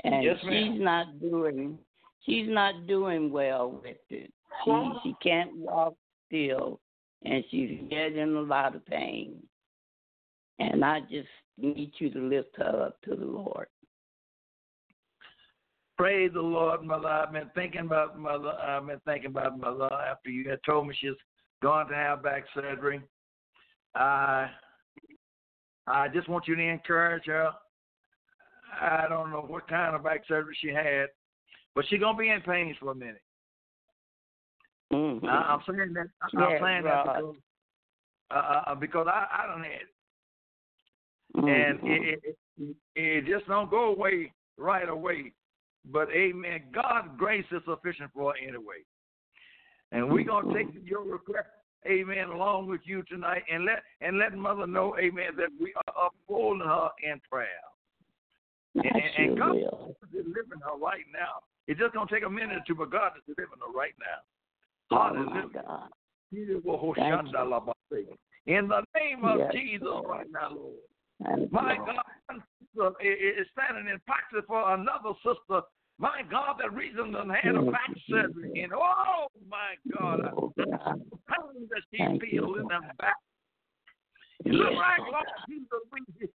[0.03, 0.83] and Yes, she's ma'am.
[0.83, 1.79] not doing
[2.25, 4.33] she's not doing well with it.
[4.65, 5.95] She she can't walk
[6.27, 6.81] still,
[7.25, 9.37] and she's getting a lot of pain.
[10.59, 13.67] And I just need you to lift her up to the Lord.
[15.97, 17.09] Praise the Lord, mother.
[17.09, 18.53] I've been thinking about mother.
[18.61, 21.13] I've been thinking about mother after you had told me she's
[21.63, 23.01] going to have back surgery.
[23.95, 24.51] I
[25.87, 27.51] I just want you to encourage her.
[28.81, 31.07] I don't know what kind of back surgery she had,
[31.77, 33.23] but she's gonna be in pain for a minute.
[34.93, 35.27] Mm-hmm.
[35.27, 36.07] I, am saying that.
[36.23, 37.07] I'm Yes, saying Rod.
[37.07, 37.37] that because,
[38.31, 39.89] uh, uh, because I I don't had it,
[41.37, 42.03] and Mhm.
[42.03, 45.33] it, it, it it just don't go away right away.
[45.91, 46.63] But Amen.
[46.73, 48.85] God's grace is sufficient for her anyway,
[49.93, 50.87] and we're gonna take mm-hmm.
[50.87, 51.49] your request.
[51.87, 52.29] Amen.
[52.31, 56.67] Along with you tonight, and let and let Mother know, Amen, that we are upholding
[56.67, 57.49] her in prayer.
[58.77, 59.97] I and- and God- will.
[60.11, 61.43] delivering her right now.
[61.67, 64.23] It's just gonna take a minute or two, but God is delivering her right now.
[64.91, 65.49] Oh, Hallelujah.
[65.49, 65.91] God.
[68.47, 71.53] In the name of Yes, Jesus right now, Lord.
[71.53, 72.43] My God,
[72.75, 75.63] sister is standing in proxy for another sister.
[75.99, 78.51] My God, that reason done had a back surgery.
[78.63, 80.67] And oh my God, I- Oh, the
[81.29, 83.17] pain that she feels in her back.
[84.45, 85.25] It look like, Lord.
[85.49, 85.69] Jesus,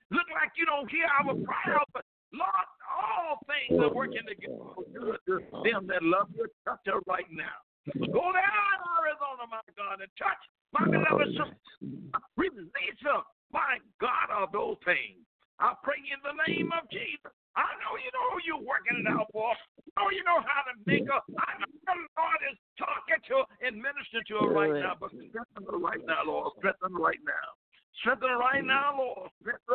[0.09, 4.83] look like you don't hear our prayers, but Lord, all things are working together for
[4.93, 6.47] good to them that love you.
[6.65, 7.59] Touch her right now.
[7.85, 10.39] Go down, Arizona, my God, and touch
[10.71, 12.21] my beloved sister.
[12.37, 13.21] Release her,
[13.51, 15.25] my God, of those pains.
[15.59, 17.35] I pray in the name of Jesus.
[17.59, 19.51] I know you know who you're working it out for.
[19.51, 19.59] I
[19.99, 21.19] know you know how to make her.
[21.35, 24.95] I know the Lord is talking to her and ministering to her right now.
[24.95, 26.55] But strengthen her right now, Lord.
[26.63, 27.59] Strengthen her right now.
[27.99, 29.27] Strengthen her right now, Lord.
[29.43, 29.67] Strengthen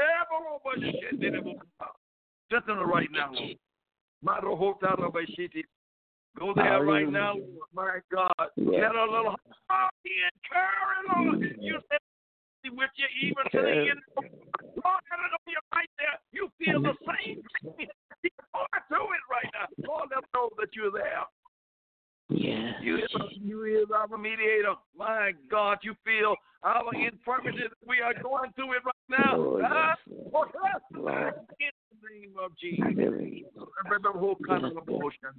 [2.80, 3.60] her right now, Lord.
[6.38, 7.68] Go there right now, Lord.
[7.74, 8.48] My God.
[8.56, 9.36] Let her little
[9.68, 11.44] heart be encouraged, Lord.
[11.60, 11.98] You said
[12.70, 14.00] with you even to the end.
[14.16, 16.16] Lord, let her know you're right there.
[16.32, 17.42] You feel the same
[17.76, 17.88] thing.
[18.54, 19.66] Going through it right now.
[19.86, 21.24] Lord, let her know that you're there.
[22.30, 22.74] Yes.
[22.82, 24.74] You is, you is our mediator.
[24.96, 27.70] My God, you feel our infirmities.
[27.86, 29.36] We are going through it right now.
[29.36, 29.94] Oh, Ah,
[30.32, 30.48] Lord.
[30.94, 31.34] Lord.
[31.60, 32.86] In the name of Jesus.
[33.84, 35.30] Remember who kind of emotion.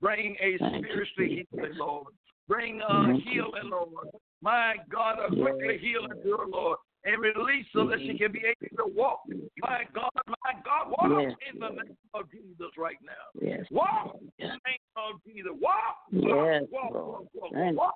[0.00, 2.12] Bring a spiritually healing, Lord.
[2.48, 3.32] Bring a Thank you.
[3.32, 4.08] healing, Lord.
[4.42, 5.80] My God, a quickly Yes.
[5.80, 6.78] healing to her, Lord.
[7.06, 9.20] And release so that she can be able to walk.
[9.58, 13.12] My God, my God, walk Yes, in the name of Jesus right now.
[13.42, 13.66] Yes.
[13.70, 15.52] Walk in the name of Jesus.
[15.60, 15.96] Walk.
[16.10, 17.94] Yes, walk, walk, walk, walk, walk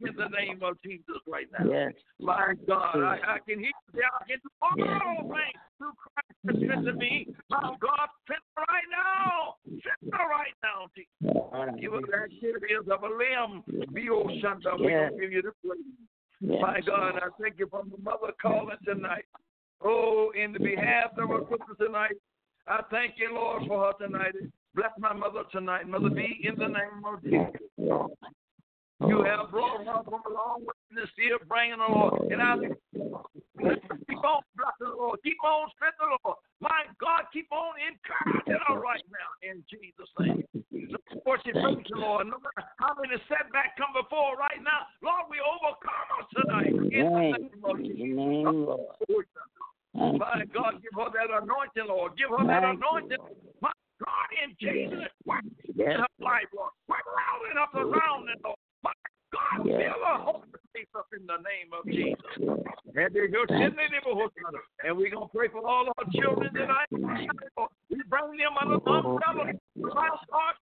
[0.00, 1.70] in the name of Jesus right now.
[1.70, 1.92] Yes.
[2.20, 4.02] My God, I, I can hear you.
[4.02, 4.88] I can do all Yes.
[4.88, 7.28] things oh, through Christ that strengthens me.
[7.50, 9.56] My God, strengthen right now.
[9.80, 11.80] Strengthen right now, Jesus.
[11.80, 13.64] Give us the activities of a limb.
[13.92, 14.76] Be O Shanta.
[14.78, 15.12] We Yes.
[15.18, 15.80] give you the praise.
[16.40, 16.60] Yes.
[16.60, 19.24] My God, I thank you for the mother calling tonight.
[19.82, 22.16] Oh, in the behalf of our sister tonight,
[22.66, 24.34] I thank you, Lord, for her tonight.
[24.74, 25.88] Bless my mother tonight.
[25.88, 27.60] Mother B, in the name of Jesus.
[29.04, 32.32] You have brought her from a long way to still bringing her, Lord.
[32.32, 32.56] And I
[32.96, 35.20] keep on blessing her, Lord.
[35.22, 36.40] Keep on strengthening her, Lord.
[36.64, 40.48] My God, keep on encouraging her right now in Jesus' name.
[41.28, 42.26] Lord, she praise the Lord.
[42.32, 46.72] No matter how many setbacks come before right now, Lord, we overcome us tonight.
[46.72, 48.00] In the Name, of Jesus.
[48.00, 49.28] your name, Lord.
[50.16, 50.40] My.
[50.56, 52.16] God, give her that anointing, Lord.
[52.16, 53.20] Give her that anointing.
[53.60, 56.00] My God, in Jesus' work in Yes.
[56.00, 56.72] her life, Lord.
[56.88, 58.56] Work around and up around it, Lord.
[58.84, 58.92] My
[59.32, 59.80] God, Yes.
[59.80, 62.20] fill her hope faith up in the name of Jesus.
[62.20, 62.60] Yes, Lord.
[62.94, 64.30] And they go send the neighborhood,
[64.84, 66.86] and we're going to pray for all our children tonight.
[66.92, 70.54] We bring them under the umbrella of our God.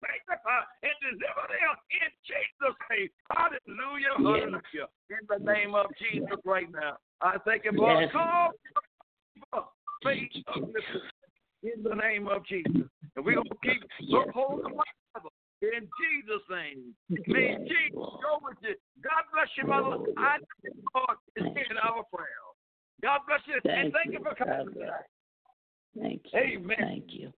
[0.00, 3.10] Sanctify and deliver them in Jesus' name.
[3.36, 4.16] Hallelujah.
[4.16, 4.88] Hallelujah.
[5.10, 6.96] In the name of Jesus right now.
[7.20, 8.08] I thank you for Yes.
[8.08, 8.52] a call.
[10.02, 10.32] Faith
[11.62, 12.90] in the name of Jesus.
[13.16, 14.26] And we're going to keep Yes.
[14.34, 14.84] hold of one
[15.14, 15.30] another
[15.62, 16.94] in Jesus' name.
[17.28, 18.74] May Jesus go with you.
[19.02, 20.02] God bless you, mother.
[20.18, 22.26] I thank Lord, is hearing our prayer.
[23.02, 23.54] God bless you.
[23.54, 24.74] and Thank thank you for coming.
[24.74, 25.04] God.
[25.98, 26.38] Thank you.
[26.38, 26.76] Amen.
[26.78, 27.32] Thank you.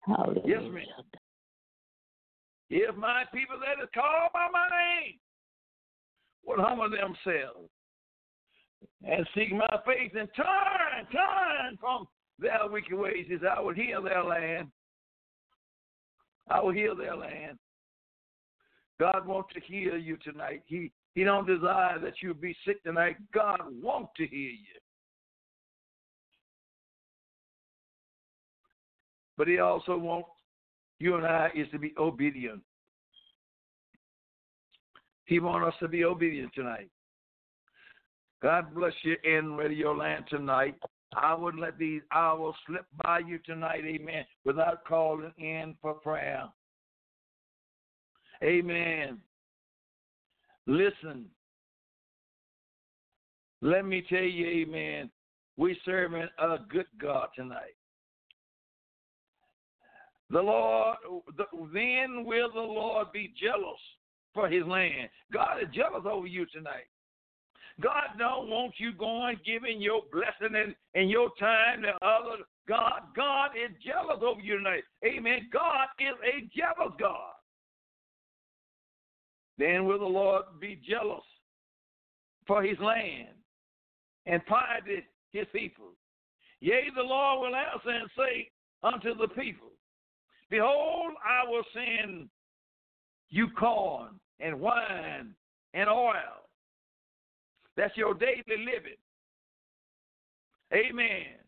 [0.00, 0.60] Hallelujah.
[0.70, 1.04] ma'am.
[2.70, 5.18] If my people that is called by my name
[6.46, 7.68] would humble themselves
[9.04, 12.06] and seek my face and turn, turn from
[12.38, 14.68] their wicked ways, is I will heal their land.
[16.48, 17.58] I will heal their land.
[19.00, 20.62] God wants to heal you tonight.
[20.66, 23.16] He He don't desire that you be sick tonight.
[23.32, 24.80] God wants to heal you.
[29.36, 30.30] But he also wants
[30.98, 32.62] you and I is to be obedient.
[35.26, 36.88] He wants us to be obedient tonight.
[38.42, 40.76] God bless you in Radio Land tonight.
[41.14, 46.44] I wouldn't let these hours slip by you tonight, amen, without calling in for prayer.
[48.42, 49.18] Amen.
[50.66, 51.26] Listen.
[53.62, 55.10] Let me tell you, amen,
[55.56, 57.74] we serving a good God tonight.
[60.28, 60.96] The Lord,
[61.36, 63.80] the, then will the Lord be jealous
[64.34, 65.08] for his land.
[65.32, 66.88] God is jealous over you tonight.
[67.80, 72.44] God don't want you going giving your blessing and, and your time to others.
[72.66, 74.82] God, God is jealous over you tonight.
[75.04, 75.48] Amen.
[75.52, 77.32] God is a jealous God.
[79.58, 81.24] Then will the Lord be jealous
[82.46, 83.28] for his land
[84.26, 85.02] and pity
[85.32, 85.92] his people.
[86.60, 88.50] Yea, the Lord will answer and say
[88.82, 89.68] unto the people,
[90.50, 92.28] Behold, I will send
[93.28, 95.34] you corn and wine
[95.74, 96.35] and oil.
[97.76, 99.00] That's your daily living.
[100.72, 101.38] Amen.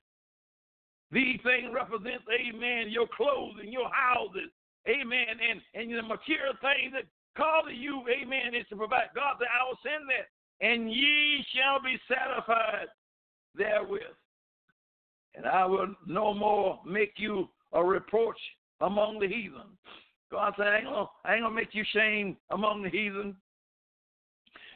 [1.10, 4.50] These things represent, amen, your clothing, your houses,
[4.86, 7.04] amen, and, and the material things that
[7.36, 9.08] call to you, amen, is to provide.
[9.14, 10.28] God said, I will send that,
[10.64, 12.88] and ye shall be satisfied
[13.56, 14.02] therewith.
[15.34, 18.38] And I will no more make you a reproach
[18.80, 19.78] among the heathen.
[20.30, 23.36] God said, I ain't gonna, I ain't gonna make you shame among the heathen.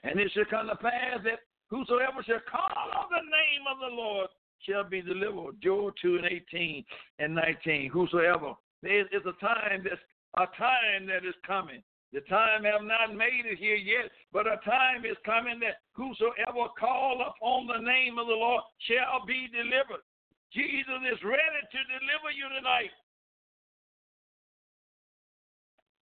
[0.05, 1.41] And it shall come to pass that
[1.71, 4.29] whosoever shall call on the name of the Lord
[4.69, 5.61] shall be delivered.
[5.63, 6.85] Joel 2 and 18
[7.19, 7.91] and 19.
[7.91, 8.55] Whosoever.
[8.83, 10.03] There is a time that's
[10.37, 11.83] a time that is coming.
[12.13, 16.69] The time have not made it here yet, but a time is coming that whosoever
[16.79, 20.05] call upon the name of the Lord shall be delivered.
[20.53, 22.93] Jesus is ready to deliver you tonight.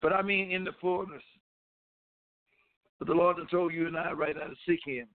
[0.02, 1.22] But I mean in the fullness.
[3.00, 5.08] But the Lord has told you and I right now to seek him.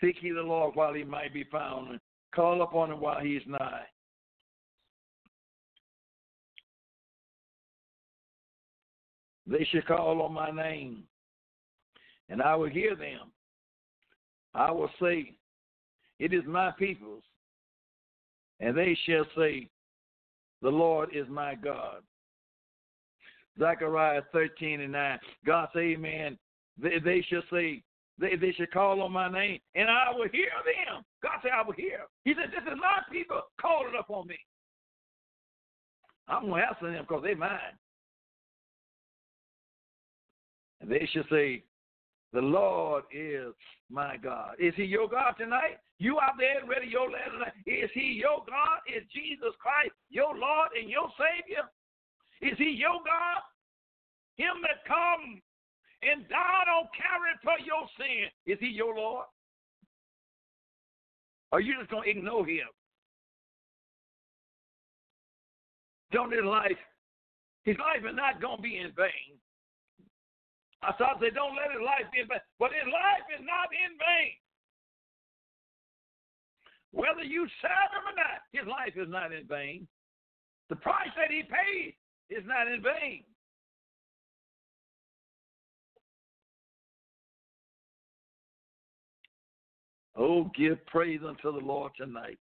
[0.00, 2.00] Seek ye the Lord while he might be found, and
[2.34, 3.82] call upon him while he is nigh.
[9.46, 11.02] They shall call on my name,
[12.28, 13.32] and I will hear them.
[14.54, 15.34] I will say,
[16.20, 17.24] It is my people's,
[18.60, 19.68] and they shall say,
[20.62, 22.02] The Lord is my God.
[23.58, 25.18] Zechariah 13 and 9.
[25.46, 26.38] God say, Amen.
[26.80, 27.82] They, they shall say,
[28.18, 31.02] they, they should call on my name, and I will hear them.
[31.22, 32.00] God said, I will hear.
[32.24, 34.36] He said, This is my people calling upon me.
[36.28, 37.74] I'm going to answer them because they're mine.
[40.80, 41.64] And they should say,
[42.32, 43.54] The Lord is
[43.90, 44.54] my God.
[44.58, 45.78] Is he your God tonight?
[45.98, 47.52] You out there ready your letter tonight.
[47.66, 48.80] Is he your God?
[48.86, 51.64] Is Jesus Christ your Lord and your Savior?
[52.40, 53.42] Is he your God?
[54.36, 55.40] Him that come
[56.02, 58.32] and died on Calvary for your sin.
[58.46, 59.26] Is he your Lord?
[61.52, 62.68] Or are you just going to ignore him?
[66.12, 66.80] Don't his life,
[67.62, 69.38] his life is not going to be in vain.
[70.82, 72.42] I thought they don't let his life be in vain.
[72.58, 74.34] But his life is not in vain.
[76.90, 79.86] Whether you serve him or not, his life is not in vain.
[80.70, 81.94] The price that he paid
[82.30, 83.24] is not in vain.
[90.16, 92.38] Oh, give praise unto the Lord tonight.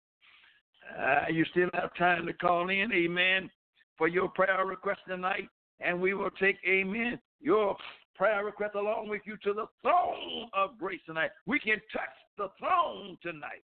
[0.99, 3.49] Uh, you still have time to call in, amen,
[3.97, 5.47] for your prayer request tonight,
[5.79, 7.75] and we will take, amen, your
[8.15, 11.31] prayer request along with you to the throne of grace tonight.
[11.47, 13.63] We can touch the throne tonight.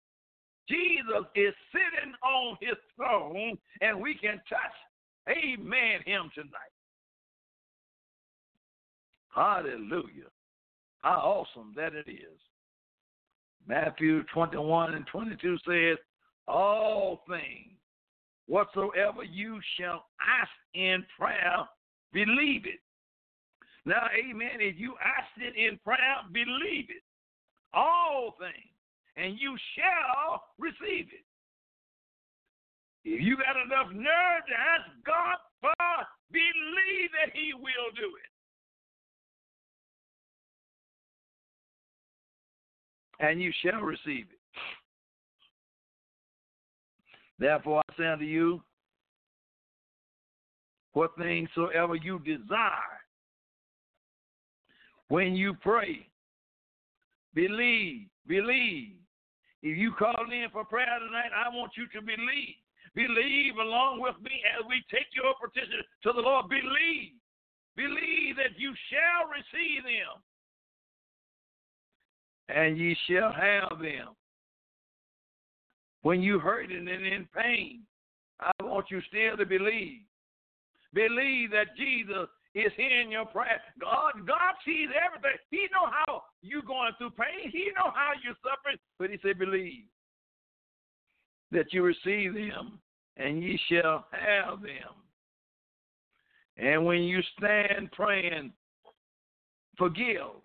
[0.69, 4.77] Jesus is sitting on his throne, and we can touch,
[5.29, 6.75] amen, him tonight.
[9.35, 10.31] Hallelujah.
[11.03, 12.41] How awesome that it is.
[13.69, 15.99] Matthew 21 and 22 says,
[16.49, 17.77] All things
[18.47, 21.67] whatsoever you shall ask in prayer,
[22.13, 22.81] believe it.
[23.85, 27.03] Now, amen, if you ask it in prayer, believe it.
[27.75, 28.75] All things,
[29.17, 31.25] and you shall receive it.
[33.07, 35.87] If you got enough nerve to ask God for,
[36.33, 38.31] believe that He will do it.
[43.21, 44.39] and you shall receive it.
[47.39, 48.63] Therefore I say unto you,
[50.93, 52.71] what things soever you desire,
[55.09, 56.07] when you pray,
[57.35, 58.95] believe, believe.
[59.63, 62.57] If you call in for prayer tonight, I want you to believe.
[62.97, 66.49] Believe along with me as we take your petition to the Lord.
[66.49, 67.13] Believe.
[67.77, 70.23] Believe that you shall receive them
[72.49, 74.15] and ye shall have them.
[76.03, 77.83] When you're hurting and in pain,
[78.41, 80.03] I want you still to believe.
[80.95, 83.61] Believe that Jesus is hearing your prayer.
[83.81, 85.37] God, God sees everything.
[85.51, 87.51] He know how you're going through pain.
[87.51, 88.79] He know how you're suffering.
[88.99, 89.85] But he said, believe
[91.51, 92.79] that you receive them,
[93.17, 94.95] and ye shall have them.
[96.57, 98.53] And when you stand praying,
[99.77, 100.41] forgive.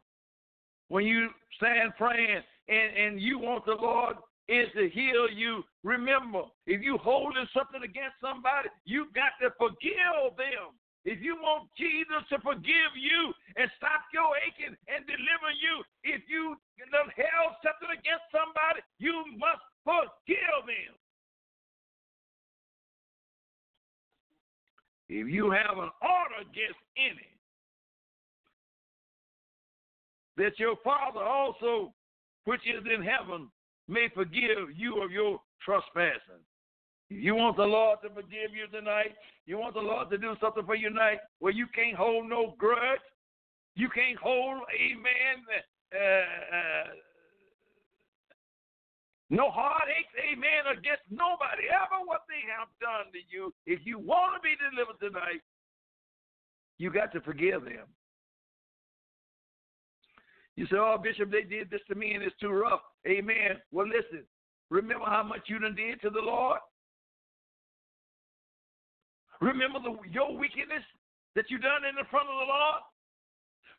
[0.90, 4.18] When you stand praying and, and you want the Lord
[4.52, 5.64] is to heal you.
[5.84, 10.76] Remember, if you holding something against somebody, you got to forgive them.
[11.04, 16.22] If you want Jesus to forgive you and stop your aching and deliver you, if
[16.30, 20.94] you held something against somebody, you must forgive them.
[25.10, 27.32] If you have an order against any,
[30.52, 31.94] that your Father also,
[32.46, 33.50] which is in heaven,
[33.88, 36.44] may forgive you of your trespassing.
[37.10, 39.16] You want the Lord to forgive you tonight?
[39.46, 42.56] You want the Lord to do something for you tonight where you can't hold no
[42.58, 43.00] grudge?
[43.76, 45.38] You can't hold, amen,
[45.94, 46.88] uh, uh,
[49.30, 53.54] no heartaches, amen, against nobody, ever what they have done to you.
[53.66, 55.40] If you want to be delivered tonight,
[56.78, 57.88] you got to forgive them.
[60.62, 62.82] You say, oh, Bishop, they did this to me and it's too rough.
[63.08, 63.58] Amen.
[63.72, 64.22] Well, listen,
[64.70, 66.60] remember how much you done did to the Lord?
[69.42, 70.86] Remember the, your wickedness
[71.34, 72.82] that you done in the front of the Lord?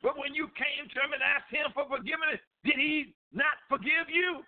[0.02, 4.10] But when you came to him and asked him for forgiveness, did he not forgive
[4.10, 4.42] you?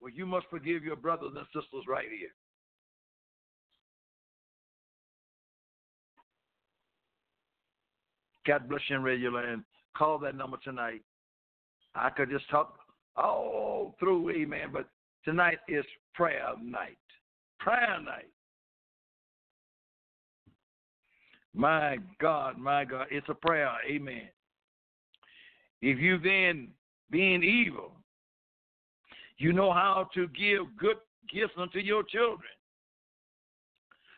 [0.00, 2.30] Well, you must forgive your brothers and sisters right here.
[8.46, 9.64] God bless you in Radio Land.
[9.96, 11.02] Call that number tonight.
[11.94, 12.78] I could just talk
[13.16, 14.88] all through, amen, but
[15.24, 15.84] tonight is
[16.14, 16.98] prayer night.
[17.58, 18.30] Prayer night.
[21.54, 23.72] My God, my God, it's a prayer.
[23.88, 24.28] Amen.
[25.82, 26.68] If you then,
[27.10, 27.92] being evil,
[29.38, 30.98] you know how to give good
[31.32, 32.50] gifts unto your children,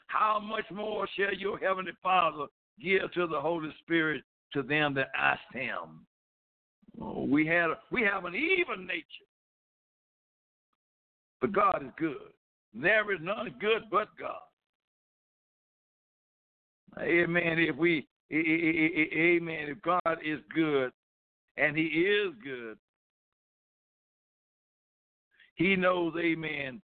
[0.08, 2.46] how much more shall your heavenly Father
[2.80, 6.06] give to the Holy Spirit to them that ask him?
[7.00, 9.04] Oh, we had we have an evil nature,
[11.40, 12.16] but God is good.
[12.74, 14.40] There is none good but God.
[17.00, 17.58] Amen.
[17.58, 19.68] If we, amen.
[19.68, 20.92] If God is good,
[21.56, 22.76] and He is good,
[25.54, 26.82] He knows, amen.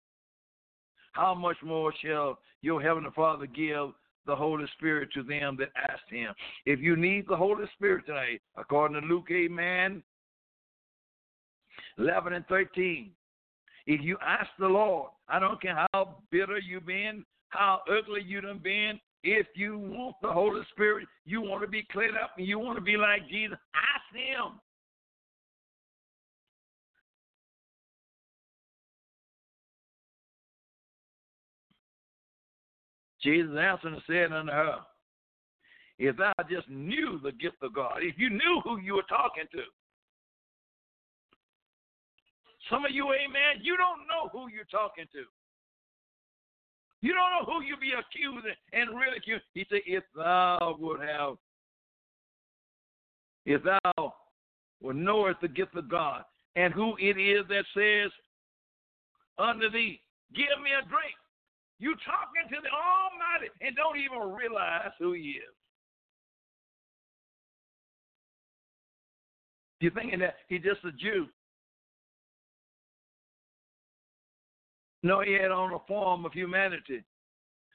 [1.12, 3.92] How much more shall your heavenly Father give
[4.28, 6.32] the Holy Spirit to them that asked Him?
[6.66, 10.04] If you need the Holy Spirit tonight, according to Luke, amen.
[11.98, 13.10] 11 and 13.
[13.86, 18.40] If you ask the Lord, I don't care how bitter you've been, how ugly you
[18.40, 22.46] done been, if you want the Holy Spirit, you want to be cleared up and
[22.46, 24.60] you want to be like Jesus, ask Him.
[33.22, 34.76] Jesus answered and said unto her,
[35.98, 39.44] If thou just knew the gift of God, if you knew who you were talking
[39.52, 39.62] to,
[42.70, 45.24] some of you, amen, you don't know who you're talking to.
[47.00, 49.40] You don't know who you be accusing and ridiculing.
[49.54, 51.36] He said, if thou would have,
[53.46, 54.14] if thou
[54.82, 56.24] would knowest the gift of God,
[56.56, 58.10] and who it is that says
[59.38, 60.00] unto thee,
[60.34, 61.14] give me a drink.
[61.78, 65.54] You talking to the Almighty and don't even realize who He is.
[69.80, 71.28] You're thinking that He's just a Jew.
[75.04, 77.04] No, he had on a form of humanity.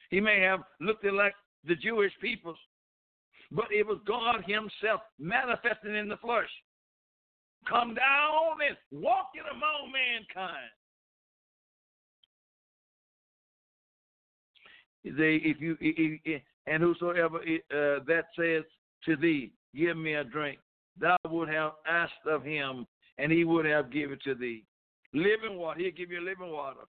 [0.10, 1.34] He may have looked like
[1.66, 2.58] the Jewish peoples,
[3.52, 6.50] but it was God Himself manifesting in the flesh.
[7.68, 10.70] Come down and walking among mankind.
[15.04, 18.64] They, if you, if, and whosoever uh, that says
[19.06, 20.60] to thee, give me a drink,
[21.00, 22.88] thou would have asked of him,
[23.18, 24.64] and he would have given to thee.
[25.14, 26.82] Living water, he'll give you living water.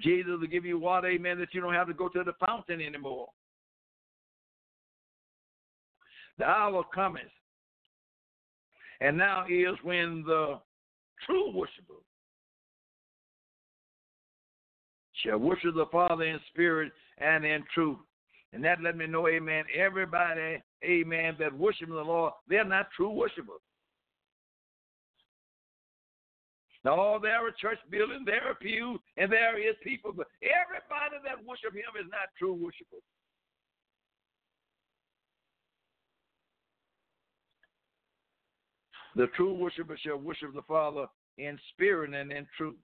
[0.00, 2.80] Jesus will give you water, amen, that you don't have to go to the fountain
[2.80, 3.28] anymore.
[6.38, 7.22] The hour cometh,
[9.00, 10.58] and now is when the
[11.24, 11.94] true worshiper
[15.24, 17.98] shall worship the Father in spirit and in truth.
[18.52, 23.10] And that let me know, amen, everybody, amen, that worship the Lord, they're not true
[23.10, 23.60] worshipers.
[26.84, 31.22] Now, oh, there are church buildings, there are pews, and there is people, but everybody
[31.24, 33.02] that worship him is not true worshipers.
[39.14, 41.06] The true worshiper shall worship the Father
[41.38, 42.76] in spirit and in truth.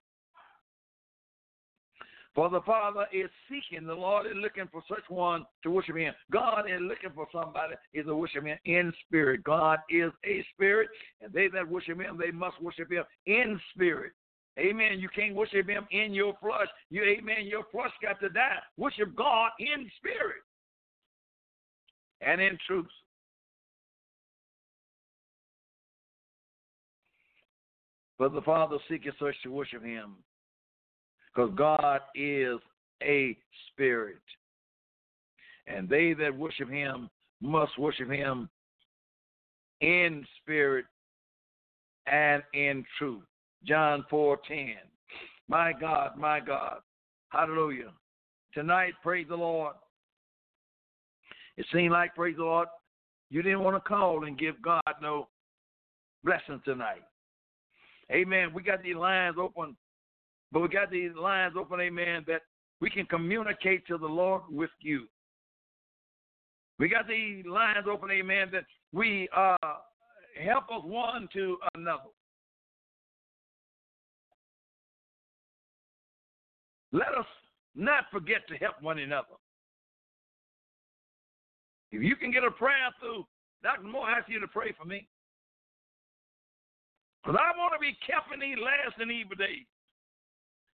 [2.35, 6.15] For the Father is seeking, the Lord is looking for such one to worship Him.
[6.31, 9.43] God is looking for somebody is to worship Him in spirit.
[9.43, 10.89] God is a spirit,
[11.21, 14.13] and they that worship Him, they must worship Him in spirit.
[14.59, 14.99] Amen.
[14.99, 16.69] You can't worship Him in your flesh.
[16.91, 17.47] You, amen.
[17.47, 18.59] Your flesh got to die.
[18.77, 20.43] Worship God in spirit
[22.21, 22.87] and in truth.
[28.19, 30.17] But the Father seeketh such to worship Him
[31.39, 32.59] because God is
[33.01, 33.37] a
[33.71, 34.19] spirit.
[35.69, 37.09] And they that worship him
[37.41, 38.49] must worship him
[39.81, 40.87] in spirit
[42.11, 43.23] and in truth.
[43.65, 44.79] John 4:10.
[45.47, 46.81] My God, my God.
[47.29, 47.93] Hallelujah.
[48.53, 49.77] Tonight, praise the Lord.
[51.57, 52.69] It seemed like, praise the Lord,
[53.31, 55.29] you didn't want to call and give God no
[56.25, 57.05] blessing tonight.
[58.11, 58.53] Amen.
[58.53, 59.77] We got these lines open
[60.53, 62.43] but we got these lines open, amen, that
[62.81, 65.07] we can communicate to the Lord with you.
[66.79, 69.57] We got these lines open, amen, that we uh,
[70.43, 72.11] help us one to another.
[76.93, 77.27] Let us
[77.75, 79.37] not forget to help one another.
[81.91, 83.27] If you can get a prayer through,
[83.63, 83.83] Dr.
[83.83, 85.09] Moore asks you to pray for me.
[87.23, 89.67] Because I want to be kept in these last and evil days.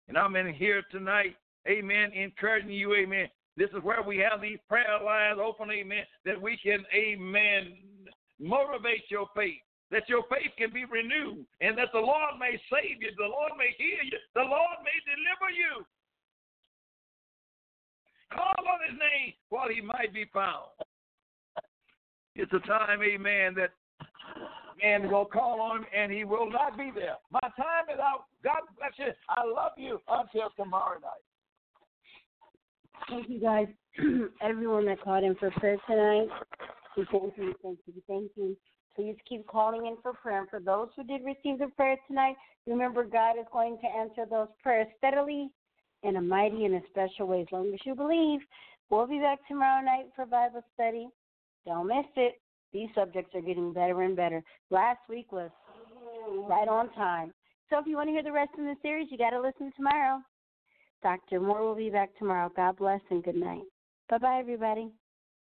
[0.09, 1.37] And I'm in here tonight,
[1.69, 3.29] amen, encouraging you, amen.
[3.57, 7.77] This is where we have these prayer lines open, amen, that we can, amen,
[8.41, 13.01] motivate your faith, that your faith can be renewed, and that the Lord may save
[13.01, 15.87] you, the Lord may heal you, the Lord may deliver you.
[18.33, 20.67] Call on his name while he might be found.
[22.35, 23.71] It's a time, amen, that
[24.83, 27.17] and will call on him, and he will not be there.
[27.31, 28.25] My time is out.
[28.43, 29.13] God bless you.
[29.29, 31.25] I love you until tomorrow night.
[33.09, 33.69] Thank you, guys.
[34.43, 36.29] Everyone that called in for prayer tonight,
[36.97, 38.57] thank you, thank you, thank you.
[38.97, 40.41] Please keep calling in for prayer.
[40.41, 44.25] And for those who did receive the prayer tonight, remember God is going to answer
[44.29, 45.51] those prayers steadily
[46.03, 48.41] in a mighty and a special way as long as you believe.
[48.91, 51.09] We'll be back tomorrow night for Bible study.
[51.67, 52.41] Don't miss it.
[52.75, 54.43] These subjects are getting better and better.
[54.71, 55.51] Last week was
[56.49, 57.33] right on time.
[57.71, 59.73] So if you want to hear the rest of the series, you got to listen
[59.77, 60.19] tomorrow.
[61.03, 61.41] Dr.
[61.41, 62.51] Moore will be back tomorrow.
[62.55, 63.63] God bless and good night.
[64.11, 64.91] Bye bye, everybody.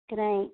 [0.09, 0.49] Good night.